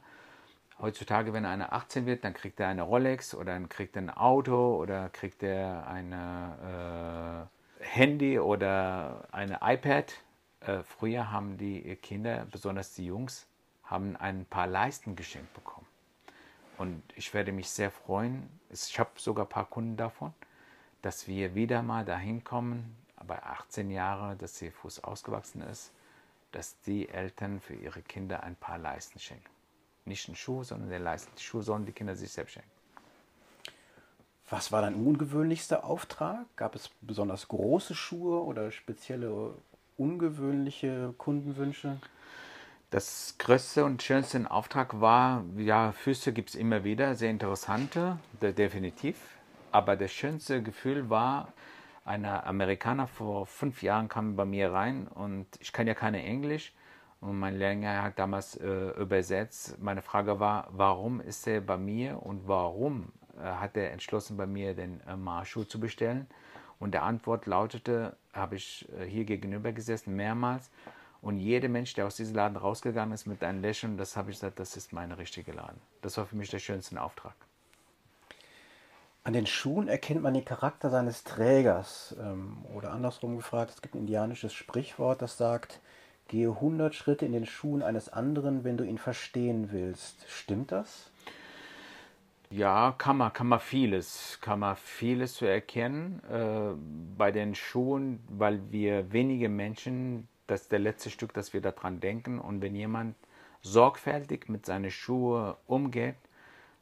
heutzutage, 0.80 1.32
wenn 1.32 1.46
einer 1.46 1.72
18 1.72 2.06
wird, 2.06 2.24
dann 2.24 2.34
kriegt 2.34 2.60
er 2.60 2.68
eine 2.68 2.82
Rolex 2.82 3.34
oder 3.34 3.52
dann 3.52 3.68
kriegt 3.68 3.96
er 3.96 4.02
ein 4.02 4.10
Auto 4.10 4.76
oder 4.76 5.08
kriegt 5.08 5.42
er 5.42 5.86
ein 5.86 6.12
äh, 6.12 7.46
Handy 7.84 8.38
oder 8.38 9.28
ein 9.32 9.56
iPad. 9.60 10.12
Äh, 10.60 10.82
früher 10.82 11.30
haben 11.30 11.56
die 11.56 11.96
Kinder, 11.96 12.46
besonders 12.50 12.94
die 12.94 13.06
Jungs, 13.06 13.46
haben 13.90 14.16
ein 14.16 14.44
paar 14.46 14.66
Leisten 14.66 15.16
geschenkt 15.16 15.52
bekommen. 15.52 15.86
Und 16.78 17.02
ich 17.16 17.34
werde 17.34 17.52
mich 17.52 17.68
sehr 17.68 17.90
freuen, 17.90 18.48
ich 18.70 18.98
habe 18.98 19.10
sogar 19.16 19.44
ein 19.44 19.50
paar 19.50 19.66
Kunden 19.66 19.96
davon, 19.96 20.32
dass 21.02 21.26
wir 21.26 21.54
wieder 21.54 21.82
mal 21.82 22.04
dahin 22.04 22.44
kommen, 22.44 22.96
bei 23.26 23.42
18 23.42 23.90
Jahren, 23.90 24.38
dass 24.38 24.60
ihr 24.62 24.72
Fuß 24.72 25.04
ausgewachsen 25.04 25.62
ist, 25.62 25.92
dass 26.52 26.80
die 26.80 27.08
Eltern 27.08 27.60
für 27.60 27.74
ihre 27.74 28.02
Kinder 28.02 28.42
ein 28.42 28.56
paar 28.56 28.78
Leisten 28.78 29.18
schenken. 29.18 29.50
Nicht 30.04 30.28
einen 30.28 30.36
Schuh, 30.36 30.64
sondern 30.64 30.88
den 30.88 31.02
Leisten. 31.02 31.30
Die 31.36 31.42
Schuhe 31.42 31.62
sollen 31.62 31.84
die 31.84 31.92
Kinder 31.92 32.16
sich 32.16 32.32
selbst 32.32 32.52
schenken. 32.52 32.70
Was 34.48 34.72
war 34.72 34.82
dein 34.82 34.94
ungewöhnlichster 34.94 35.84
Auftrag? 35.84 36.44
Gab 36.56 36.74
es 36.74 36.90
besonders 37.02 37.46
große 37.46 37.94
Schuhe 37.94 38.42
oder 38.42 38.72
spezielle 38.72 39.54
ungewöhnliche 39.96 41.14
Kundenwünsche? 41.18 42.00
Das 42.90 43.36
größte 43.38 43.84
und 43.84 44.02
schönste 44.02 44.50
Auftrag 44.50 45.00
war, 45.00 45.44
ja, 45.56 45.92
Füße 45.92 46.32
gibt 46.32 46.48
es 46.48 46.54
immer 46.56 46.82
wieder, 46.82 47.14
sehr 47.14 47.30
interessante, 47.30 48.18
definitiv. 48.40 49.16
Aber 49.70 49.94
das 49.94 50.10
schönste 50.10 50.60
Gefühl 50.60 51.08
war, 51.08 51.52
ein 52.04 52.24
Amerikaner 52.24 53.06
vor 53.06 53.46
fünf 53.46 53.84
Jahren 53.84 54.08
kam 54.08 54.34
bei 54.34 54.44
mir 54.44 54.72
rein 54.72 55.06
und 55.06 55.46
ich 55.60 55.72
kann 55.72 55.86
ja 55.86 55.94
keine 55.94 56.20
Englisch. 56.24 56.72
Und 57.20 57.38
mein 57.38 57.58
Lehrer 57.58 58.02
hat 58.02 58.18
damals 58.18 58.56
äh, 58.56 58.90
übersetzt. 58.98 59.80
Meine 59.80 60.02
Frage 60.02 60.40
war, 60.40 60.66
warum 60.72 61.20
ist 61.20 61.46
er 61.46 61.60
bei 61.60 61.76
mir 61.76 62.20
und 62.20 62.48
warum 62.48 63.12
äh, 63.38 63.42
hat 63.42 63.76
er 63.76 63.92
entschlossen, 63.92 64.36
bei 64.36 64.46
mir 64.46 64.74
den 64.74 65.00
äh, 65.06 65.14
Marschschuh 65.14 65.62
zu 65.62 65.78
bestellen? 65.78 66.26
Und 66.80 66.92
der 66.92 67.04
Antwort 67.04 67.46
lautete, 67.46 68.16
habe 68.32 68.56
ich 68.56 68.88
äh, 68.98 69.04
hier 69.04 69.26
gegenüber 69.26 69.70
gesessen, 69.70 70.16
mehrmals. 70.16 70.70
Und 71.22 71.38
jeder 71.38 71.68
Mensch, 71.68 71.94
der 71.94 72.06
aus 72.06 72.16
diesem 72.16 72.34
Laden 72.34 72.56
rausgegangen 72.56 73.12
ist 73.12 73.26
mit 73.26 73.44
einem 73.44 73.60
Lächeln, 73.60 73.96
das 73.98 74.16
habe 74.16 74.30
ich 74.30 74.36
gesagt, 74.36 74.58
das 74.58 74.76
ist 74.76 74.92
mein 74.92 75.12
richtiger 75.12 75.52
Laden. 75.52 75.80
Das 76.00 76.16
war 76.16 76.26
für 76.26 76.36
mich 76.36 76.50
der 76.50 76.60
schönste 76.60 77.00
Auftrag. 77.00 77.34
An 79.22 79.34
den 79.34 79.46
Schuhen 79.46 79.88
erkennt 79.88 80.22
man 80.22 80.32
den 80.32 80.46
Charakter 80.46 80.88
seines 80.88 81.24
Trägers. 81.24 82.16
Ähm, 82.18 82.64
oder 82.74 82.92
andersrum 82.92 83.36
gefragt, 83.36 83.70
es 83.74 83.82
gibt 83.82 83.94
ein 83.94 84.00
indianisches 84.00 84.54
Sprichwort, 84.54 85.20
das 85.20 85.36
sagt, 85.36 85.80
gehe 86.28 86.48
100 86.48 86.94
Schritte 86.94 87.26
in 87.26 87.32
den 87.32 87.44
Schuhen 87.44 87.82
eines 87.82 88.08
anderen, 88.08 88.64
wenn 88.64 88.78
du 88.78 88.84
ihn 88.84 88.98
verstehen 88.98 89.72
willst. 89.72 90.24
Stimmt 90.28 90.72
das? 90.72 91.10
Ja, 92.48 92.94
kann 92.96 93.18
man, 93.18 93.32
kann 93.32 93.46
man 93.46 93.60
vieles, 93.60 94.38
kann 94.40 94.58
man 94.58 94.74
vieles 94.74 95.34
zu 95.34 95.44
erkennen. 95.44 96.22
Äh, 96.28 96.74
bei 97.16 97.30
den 97.30 97.54
Schuhen, 97.54 98.20
weil 98.28 98.60
wir 98.72 99.12
wenige 99.12 99.48
Menschen 99.48 100.28
das 100.50 100.62
ist 100.62 100.72
der 100.72 100.80
letzte 100.80 101.10
Stück, 101.10 101.32
dass 101.32 101.52
wir 101.52 101.60
daran 101.60 102.00
denken. 102.00 102.40
Und 102.40 102.60
wenn 102.60 102.74
jemand 102.74 103.14
sorgfältig 103.62 104.48
mit 104.48 104.66
seinen 104.66 104.90
Schuhen 104.90 105.54
umgeht, 105.66 106.16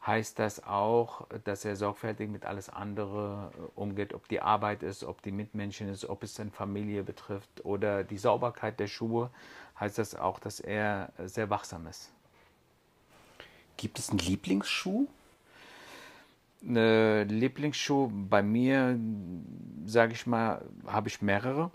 heißt 0.07 0.38
das 0.38 0.64
auch, 0.64 1.26
dass 1.44 1.66
er 1.66 1.76
sorgfältig 1.76 2.31
mit 2.31 2.46
alles 2.46 2.70
andere 2.70 3.52
äh, 3.54 3.61
umgeht, 3.74 4.14
ob 4.14 4.26
die 4.28 4.40
Arbeit 4.40 4.83
ist, 4.83 5.04
ob 5.04 5.20
die 5.22 5.33
Mitmenschen 5.33 5.88
ist, 5.88 6.09
ob 6.09 6.22
es 6.22 6.40
eine 6.40 6.50
Familie 6.50 7.02
betrifft 7.02 7.64
oder 7.64 8.04
die 8.04 8.16
Sauberkeit 8.16 8.81
der 8.81 8.87
Schuhe, 8.87 9.31
heißt 9.78 9.98
das 9.98 10.14
auch, 10.14 10.38
dass 10.38 10.61
er 10.61 11.12
sehr 11.26 11.50
wachsam 11.50 11.87
ist. 11.88 12.11
Gibt 13.76 13.98
es 13.98 14.09
einen 14.09 14.18
Lieblingsschuh? 14.18 15.09
Eine 16.66 17.24
Lieblingsschuh 17.24 18.11
bei 18.12 18.42
mir, 18.42 18.98
sage 19.85 20.14
ich 20.14 20.26
mal, 20.26 20.64
habe 20.87 21.09
ich 21.09 21.20
mehrere 21.22 21.70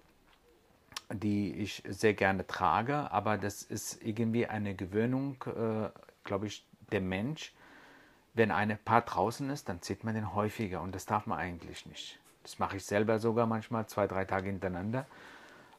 die 1.13 1.54
ich 1.54 1.84
sehr 1.88 2.13
gerne 2.13 2.45
trage, 2.47 3.12
aber 3.12 3.38
das 3.38 3.62
ist 3.62 4.04
irgendwie 4.04 4.47
eine 4.47 4.76
Gewöhnung, 4.76 5.38
äh, 5.47 5.89
glaube 6.23 6.47
ich, 6.47 6.65
der 6.91 7.02
Mensch. 7.02 7.54
Wenn 8.34 8.52
ein 8.52 8.78
Paar 8.84 9.02
draußen 9.02 9.49
ist, 9.52 9.69
dann 9.69 9.82
zieht 9.82 10.04
man 10.04 10.15
den 10.15 10.34
häufiger 10.34 10.82
und 10.82 10.95
das 10.95 11.06
darf 11.06 11.28
man 11.28 11.38
eigentlich 11.38 11.86
nicht. 11.86 12.19
Das 12.41 12.58
mache 12.60 12.78
ich 12.78 12.86
selber 12.86 13.19
sogar 13.19 13.45
manchmal 13.45 13.86
zwei, 13.88 14.08
drei 14.08 14.26
Tage 14.26 14.49
hintereinander 14.49 15.06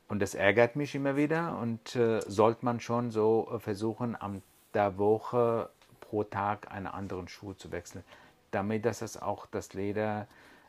und 0.09 0.21
das 0.21 0.35
ärgert 0.35 0.77
mich 0.77 0.95
immer 0.95 1.17
wieder 1.17 1.59
und 1.59 1.97
äh, 1.97 2.21
sollte 2.27 2.65
man 2.65 2.81
schon 2.81 3.11
so 3.11 3.51
äh, 3.53 3.59
versuchen, 3.59 4.17
am 4.21 4.43
der 4.73 4.99
Woche 4.99 5.71
pro 6.01 6.25
Tag 6.25 6.71
einen 6.71 6.87
anderen 6.87 7.29
Schuh 7.29 7.55
zu 7.55 7.73
wechseln, 7.73 8.05
damit 8.51 8.85
dass 8.85 9.03
es 9.03 9.21
auch 9.21 9.47
das 9.47 9.73
Leder 9.73 10.27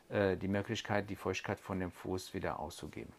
äh, 0.08 0.36
die 0.36 0.48
Möglichkeit, 0.48 1.10
die 1.10 1.16
Feuchtigkeit 1.16 1.60
von 1.60 1.80
dem 1.80 1.90
Fuß 1.90 2.34
wieder 2.34 2.58
auszugeben. 2.58 3.12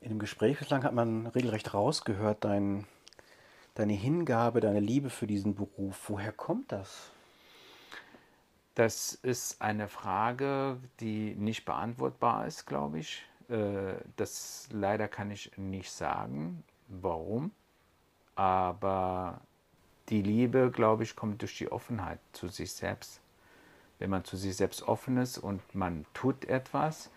In 0.00 0.08
dem 0.08 0.18
Gespräch 0.18 0.58
bislang 0.58 0.82
hat 0.82 0.94
man 0.94 1.26
regelrecht 1.26 1.74
rausgehört, 1.74 2.44
dein, 2.44 2.86
deine 3.74 3.92
Hingabe, 3.92 4.60
deine 4.60 4.80
Liebe 4.80 5.10
für 5.10 5.26
diesen 5.26 5.54
Beruf. 5.54 6.08
Woher 6.08 6.32
kommt 6.32 6.72
das? 6.72 7.10
Das 8.74 9.12
ist 9.12 9.60
eine 9.60 9.88
Frage, 9.88 10.78
die 11.00 11.34
nicht 11.34 11.66
beantwortbar 11.66 12.46
ist, 12.46 12.66
glaube 12.66 13.00
ich. 13.00 13.22
Äh, 13.50 13.94
das 14.16 14.68
leider 14.72 15.06
kann 15.06 15.30
ich 15.30 15.52
nicht 15.58 15.90
sagen, 15.90 16.64
warum. 16.88 17.50
Aber 18.36 19.42
die 20.08 20.22
Liebe, 20.22 20.70
glaube 20.70 21.02
ich, 21.02 21.14
kommt 21.14 21.42
durch 21.42 21.58
die 21.58 21.70
Offenheit 21.70 22.20
zu 22.32 22.48
sich 22.48 22.72
selbst. 22.72 23.20
Wenn 23.98 24.08
man 24.08 24.24
zu 24.24 24.38
sich 24.38 24.56
selbst 24.56 24.82
offen 24.82 25.18
ist 25.18 25.36
und 25.36 25.74
man 25.74 26.06
tut 26.14 26.46
etwas, 26.46 27.10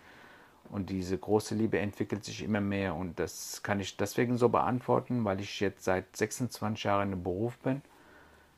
und 0.70 0.90
diese 0.90 1.16
große 1.16 1.54
Liebe 1.54 1.78
entwickelt 1.78 2.24
sich 2.24 2.42
immer 2.42 2.60
mehr. 2.60 2.94
Und 2.94 3.18
das 3.18 3.62
kann 3.62 3.80
ich 3.80 3.96
deswegen 3.96 4.38
so 4.38 4.48
beantworten, 4.48 5.24
weil 5.24 5.40
ich 5.40 5.60
jetzt 5.60 5.84
seit 5.84 6.16
26 6.16 6.84
Jahren 6.84 7.12
im 7.12 7.22
Beruf 7.22 7.58
bin. 7.58 7.82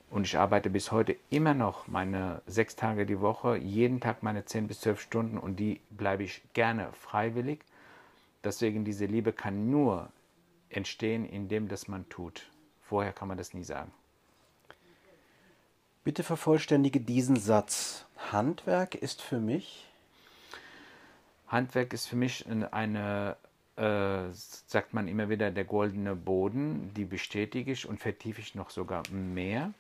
Und 0.09 0.25
ich 0.25 0.39
arbeite 0.39 0.71
bis 0.71 0.93
heute 0.93 1.17
immer 1.31 1.55
noch 1.55 1.89
meine 1.89 2.43
sechs 2.47 2.77
Tage 2.77 3.07
die 3.07 3.21
Woche, 3.21 3.57
jeden 3.57 4.01
Tag 4.01 4.23
meine 4.23 4.45
10 4.45 4.69
bis 4.69 4.81
12 4.81 5.01
Stunden 5.01 5.39
und 5.39 5.57
die 5.57 5.81
bleibe 5.91 6.23
ich 6.23 6.43
gerne 6.53 6.89
freiwillig. 6.93 7.61
Deswegen 8.45 8.85
diese 8.85 9.07
Liebe 9.07 9.33
kann 9.33 9.69
nur 9.71 10.09
entstehen, 10.71 11.29
indem 11.29 11.67
das 11.69 11.89
man 11.89 12.09
tut. 12.09 12.49
Vorher 12.83 13.13
kann 13.13 13.27
man 13.27 13.37
das 13.37 13.53
nie 13.53 13.65
sagen. 13.65 13.91
Bitte 16.05 16.23
vervollständige 16.23 17.01
diesen 17.01 17.35
Satz. 17.35 18.07
Handwerk 18.31 18.95
ist 18.95 19.21
für 19.21 19.41
mich. 19.41 19.89
Handwerk 21.49 21.93
ist 21.93 22.07
für 22.07 22.17
mich 22.17 22.45
eine, 22.73 23.37
äh, 23.77 24.33
sagt 24.33 24.95
man 24.95 25.07
immer 25.09 25.29
wieder, 25.29 25.51
der 25.51 25.65
goldene 25.65 26.17
Boden. 26.17 26.93
Die 26.95 27.05
bestätige 27.05 27.73
ich 27.73 27.89
und 27.89 28.01
vertiefe 28.01 28.41
ich 28.41 28.55
noch 28.55 28.71
sogar 28.71 29.03
mehr. 29.11 29.73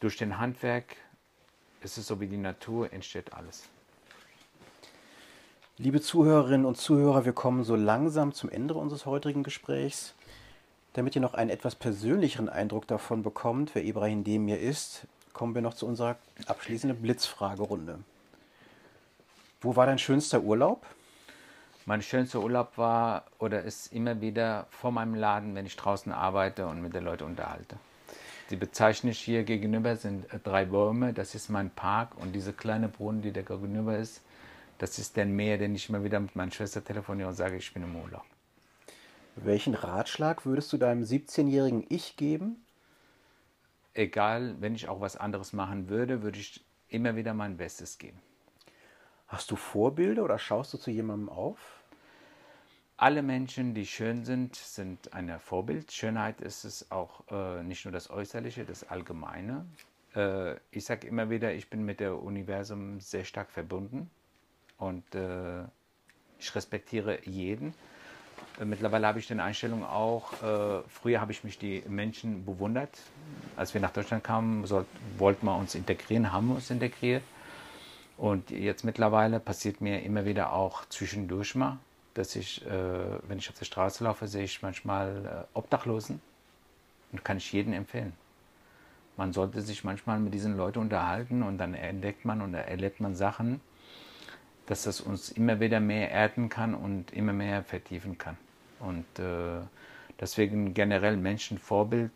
Durch 0.00 0.16
den 0.16 0.38
Handwerk 0.38 0.96
ist 1.82 1.98
es 1.98 2.06
so 2.06 2.20
wie 2.20 2.26
die 2.26 2.36
Natur, 2.36 2.92
entsteht 2.92 3.32
alles. 3.34 3.68
Liebe 5.78 6.00
Zuhörerinnen 6.00 6.66
und 6.66 6.76
Zuhörer, 6.76 7.24
wir 7.24 7.32
kommen 7.32 7.64
so 7.64 7.76
langsam 7.76 8.32
zum 8.32 8.50
Ende 8.50 8.74
unseres 8.74 9.06
heutigen 9.06 9.42
Gesprächs. 9.42 10.14
Damit 10.92 11.16
ihr 11.16 11.22
noch 11.22 11.34
einen 11.34 11.50
etwas 11.50 11.74
persönlicheren 11.74 12.48
Eindruck 12.48 12.86
davon 12.86 13.22
bekommt, 13.22 13.74
wer 13.74 13.84
Ibrahim 13.84 14.24
Demir 14.24 14.60
ist, 14.60 15.06
kommen 15.32 15.54
wir 15.54 15.62
noch 15.62 15.74
zu 15.74 15.86
unserer 15.86 16.16
abschließenden 16.46 17.00
Blitzfragerunde. 17.00 17.98
Wo 19.62 19.76
war 19.76 19.86
dein 19.86 19.98
schönster 19.98 20.42
Urlaub? 20.42 20.84
Mein 21.86 22.02
schönster 22.02 22.40
Urlaub 22.40 22.76
war 22.78 23.24
oder 23.38 23.62
ist 23.62 23.92
immer 23.92 24.20
wieder 24.20 24.66
vor 24.70 24.90
meinem 24.90 25.14
Laden, 25.14 25.54
wenn 25.54 25.66
ich 25.66 25.76
draußen 25.76 26.10
arbeite 26.10 26.66
und 26.66 26.82
mit 26.82 26.94
den 26.94 27.04
Leuten 27.04 27.24
unterhalte. 27.24 27.76
Die 28.50 28.56
bezeichne 28.56 29.12
ich 29.12 29.20
hier 29.20 29.44
gegenüber 29.44 29.94
sind 29.94 30.32
äh, 30.32 30.40
drei 30.40 30.64
Bäume. 30.64 31.12
Das 31.12 31.36
ist 31.36 31.48
mein 31.48 31.70
Park 31.70 32.16
und 32.18 32.32
diese 32.32 32.52
kleine 32.52 32.88
Brunnen, 32.88 33.22
die 33.22 33.32
da 33.32 33.42
gegenüber 33.42 33.96
ist, 33.96 34.22
das 34.78 34.98
ist 34.98 35.16
der 35.16 35.26
Meer, 35.26 35.58
den 35.58 35.76
ich 35.76 35.88
immer 35.88 36.02
wieder 36.02 36.18
mit 36.18 36.34
meiner 36.34 36.50
Schwester 36.50 36.84
telefoniere 36.84 37.28
und 37.28 37.34
sage, 37.34 37.56
ich 37.56 37.72
bin 37.72 37.84
im 37.84 37.94
Urlaub. 37.94 38.24
Welchen 39.36 39.74
Ratschlag 39.74 40.44
würdest 40.44 40.72
du 40.72 40.76
deinem 40.76 41.04
17-jährigen 41.04 41.86
Ich 41.88 42.16
geben? 42.16 42.64
Egal, 43.94 44.56
wenn 44.58 44.74
ich 44.74 44.88
auch 44.88 45.00
was 45.00 45.16
anderes 45.16 45.52
machen 45.52 45.88
würde, 45.88 46.22
würde 46.22 46.40
ich 46.40 46.64
immer 46.88 47.14
wieder 47.14 47.32
mein 47.32 47.56
Bestes 47.56 47.98
geben. 47.98 48.20
Hast 49.32 49.50
du 49.50 49.56
Vorbilder 49.56 50.24
oder 50.24 50.38
schaust 50.38 50.74
du 50.74 50.78
zu 50.78 50.90
jemandem 50.90 51.30
auf? 51.30 51.56
Alle 52.98 53.22
Menschen, 53.22 53.72
die 53.72 53.86
schön 53.86 54.26
sind, 54.26 54.54
sind 54.56 55.14
ein 55.14 55.40
Vorbild. 55.40 55.90
Schönheit 55.90 56.42
ist 56.42 56.64
es 56.64 56.90
auch 56.90 57.22
äh, 57.30 57.62
nicht 57.62 57.86
nur 57.86 57.92
das 57.92 58.10
Äußerliche, 58.10 58.66
das 58.66 58.90
Allgemeine. 58.90 59.64
Äh, 60.14 60.56
ich 60.70 60.84
sage 60.84 61.06
immer 61.06 61.30
wieder, 61.30 61.54
ich 61.54 61.70
bin 61.70 61.82
mit 61.82 62.00
dem 62.00 62.18
Universum 62.18 63.00
sehr 63.00 63.24
stark 63.24 63.50
verbunden 63.50 64.10
und 64.76 65.14
äh, 65.14 65.62
ich 66.38 66.54
respektiere 66.54 67.24
jeden. 67.24 67.72
Äh, 68.60 68.66
mittlerweile 68.66 69.06
habe 69.06 69.18
ich 69.18 69.28
den 69.28 69.40
Einstellung 69.40 69.82
auch, 69.82 70.42
äh, 70.42 70.82
früher 70.88 71.22
habe 71.22 71.32
ich 71.32 71.42
mich 71.42 71.58
die 71.58 71.82
Menschen 71.88 72.44
bewundert. 72.44 72.98
Als 73.56 73.72
wir 73.72 73.80
nach 73.80 73.92
Deutschland 73.92 74.24
kamen, 74.24 74.66
soll, 74.66 74.84
wollten 75.16 75.46
wir 75.46 75.56
uns 75.56 75.74
integrieren, 75.74 76.34
haben 76.34 76.48
wir 76.48 76.56
uns 76.56 76.70
integriert. 76.70 77.22
Und 78.16 78.50
jetzt 78.50 78.84
mittlerweile 78.84 79.40
passiert 79.40 79.80
mir 79.80 80.02
immer 80.02 80.24
wieder 80.24 80.52
auch 80.52 80.84
zwischendurch 80.86 81.54
mal, 81.54 81.78
dass 82.14 82.36
ich, 82.36 82.64
äh, 82.66 82.70
wenn 83.28 83.38
ich 83.38 83.48
auf 83.48 83.58
der 83.58 83.64
Straße 83.64 84.04
laufe, 84.04 84.28
sehe 84.28 84.44
ich 84.44 84.62
manchmal 84.62 85.46
äh, 85.54 85.58
Obdachlosen. 85.58 86.20
Und 87.10 87.24
kann 87.24 87.36
ich 87.36 87.52
jedem 87.52 87.74
empfehlen. 87.74 88.14
Man 89.18 89.32
sollte 89.34 89.60
sich 89.60 89.84
manchmal 89.84 90.18
mit 90.18 90.32
diesen 90.32 90.56
Leuten 90.56 90.78
unterhalten 90.78 91.42
und 91.42 91.58
dann 91.58 91.74
entdeckt 91.74 92.24
man 92.24 92.40
und 92.40 92.54
erlebt 92.54 93.00
man 93.00 93.14
Sachen, 93.14 93.60
dass 94.66 94.84
das 94.84 95.02
uns 95.02 95.30
immer 95.30 95.60
wieder 95.60 95.80
mehr 95.80 96.10
erden 96.10 96.48
kann 96.48 96.74
und 96.74 97.12
immer 97.12 97.34
mehr 97.34 97.62
vertiefen 97.62 98.16
kann. 98.16 98.38
Und 98.80 99.04
äh, 99.18 99.60
deswegen 100.18 100.72
generell 100.72 101.18
Menschenvorbild 101.18 102.12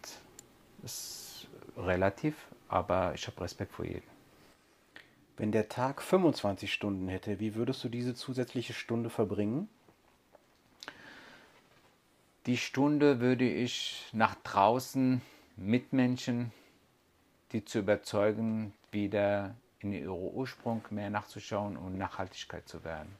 ist 0.82 1.46
relativ, 1.76 2.34
aber 2.68 3.12
ich 3.14 3.26
habe 3.26 3.42
Respekt 3.42 3.72
vor 3.72 3.84
jedem. 3.84 4.15
Wenn 5.36 5.52
der 5.52 5.68
Tag 5.68 6.00
25 6.00 6.72
Stunden 6.72 7.08
hätte, 7.08 7.40
wie 7.40 7.54
würdest 7.54 7.84
du 7.84 7.88
diese 7.90 8.14
zusätzliche 8.14 8.72
Stunde 8.72 9.10
verbringen? 9.10 9.68
Die 12.46 12.56
Stunde 12.56 13.20
würde 13.20 13.46
ich 13.48 14.08
nach 14.12 14.34
draußen 14.44 15.20
mit 15.56 15.92
Menschen, 15.92 16.52
die 17.52 17.64
zu 17.64 17.80
überzeugen, 17.80 18.72
wieder 18.92 19.54
in 19.80 19.92
ihren 19.92 20.08
Ursprung 20.08 20.82
mehr 20.90 21.10
nachzuschauen 21.10 21.76
und 21.76 21.98
Nachhaltigkeit 21.98 22.66
zu 22.66 22.82
werden. 22.84 23.14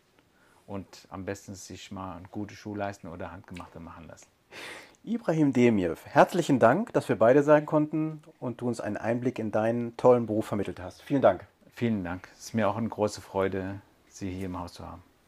Und 0.66 1.06
am 1.10 1.24
besten 1.24 1.54
sich 1.54 1.90
mal 1.90 2.16
eine 2.16 2.28
gute 2.28 2.54
Schuhe 2.54 2.78
leisten 2.78 3.08
oder 3.08 3.30
handgemachte 3.30 3.78
machen 3.78 4.06
lassen. 4.06 4.26
Ibrahim 5.04 5.52
Demir, 5.52 5.96
herzlichen 6.04 6.58
Dank, 6.58 6.92
dass 6.92 7.08
wir 7.08 7.16
beide 7.16 7.42
sein 7.42 7.66
konnten 7.66 8.22
und 8.40 8.60
du 8.60 8.68
uns 8.68 8.80
einen 8.80 8.96
Einblick 8.96 9.38
in 9.38 9.52
deinen 9.52 9.96
tollen 9.96 10.26
Beruf 10.26 10.46
vermittelt 10.46 10.80
hast. 10.80 11.02
Vielen 11.02 11.22
Dank. 11.22 11.46
Vielen 11.78 12.04
Dank. 12.04 12.30
Es 12.32 12.46
ist 12.46 12.54
mir 12.54 12.70
auch 12.70 12.76
eine 12.78 12.88
große 12.88 13.20
Freude, 13.20 13.82
Sie 14.08 14.30
hier 14.30 14.46
im 14.46 14.58
Haus 14.58 14.72
zu 14.72 14.86
haben. 14.86 15.02